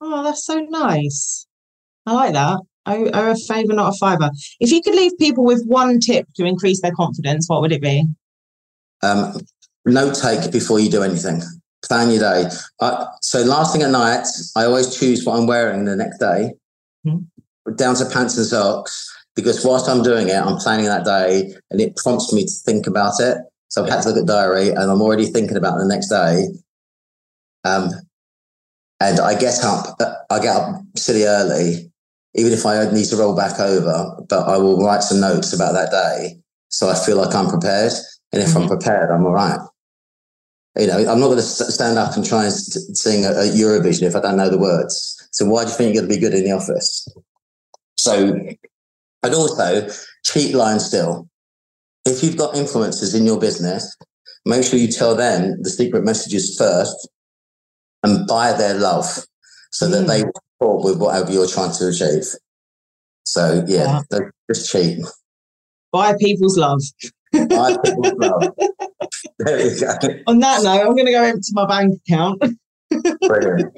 [0.00, 1.46] Oh, that's so nice.
[2.06, 2.60] I like that.
[2.86, 4.30] Owe, owe a favor, not a fiver.
[4.60, 7.82] If you could leave people with one tip to increase their confidence, what would it
[7.82, 8.04] be?
[9.02, 9.40] Um,
[9.84, 11.42] note take before you do anything.
[11.84, 12.48] Plan your day.
[12.80, 14.26] Uh, so last thing at night,
[14.56, 16.52] I always choose what I'm wearing the next day,
[17.06, 17.74] mm-hmm.
[17.74, 21.80] down to pants and socks because whilst I'm doing it, I'm planning that day and
[21.80, 23.38] it prompts me to think about it.
[23.68, 26.46] So I've had to look at diary and I'm already thinking about the next day.
[27.64, 27.90] Um,
[28.98, 31.85] and I get up, uh, I get up silly early,
[32.36, 35.72] even if I need to roll back over, but I will write some notes about
[35.72, 36.38] that day.
[36.68, 37.92] So I feel like I'm prepared.
[38.32, 38.62] And if mm-hmm.
[38.62, 39.60] I'm prepared, I'm all right.
[40.78, 44.02] You know, I'm not going to stand up and try and sing a, a Eurovision
[44.02, 45.28] if I don't know the words.
[45.32, 47.08] So why do you think you're going to be good in the office?
[47.96, 48.38] So
[49.26, 49.88] and also,
[50.24, 51.28] cheat line still.
[52.04, 53.96] If you've got influencers in your business,
[54.44, 57.08] make sure you tell them the secret messages first
[58.04, 59.26] and buy their love
[59.72, 60.08] so that mm.
[60.08, 60.24] they
[60.60, 62.24] with whatever you're trying to achieve.
[63.24, 64.18] So, yeah, yeah.
[64.50, 65.04] just cheat.
[65.92, 66.80] Buy people's love.
[67.32, 68.54] Buy people's love.
[69.38, 70.08] there you go.
[70.26, 72.42] On that note, I'm going to go empty my bank account.
[72.90, 73.74] Brilliant.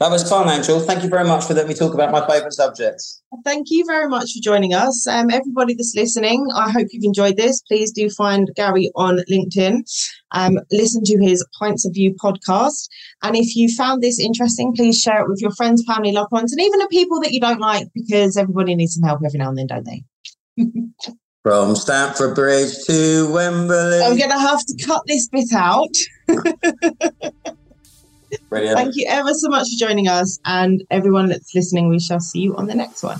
[0.00, 0.80] That was fun, Angel.
[0.80, 3.22] Thank you very much for letting me talk about my favourite subjects.
[3.44, 5.06] Thank you very much for joining us.
[5.06, 7.62] Um, everybody that's listening, I hope you've enjoyed this.
[7.62, 9.82] Please do find Gary on LinkedIn.
[10.32, 12.88] Um, listen to his Pints of View podcast.
[13.22, 16.52] And if you found this interesting, please share it with your friends, family, loved ones,
[16.52, 19.50] and even the people that you don't like because everybody needs some help every now
[19.50, 20.04] and then, don't they?
[21.42, 24.02] From Stamford Bridge to Wembley.
[24.02, 25.94] I'm going to have to cut this bit out.
[28.48, 28.76] Brilliant.
[28.76, 30.38] Thank you ever so much for joining us.
[30.44, 33.18] And everyone that's listening, we shall see you on the next one.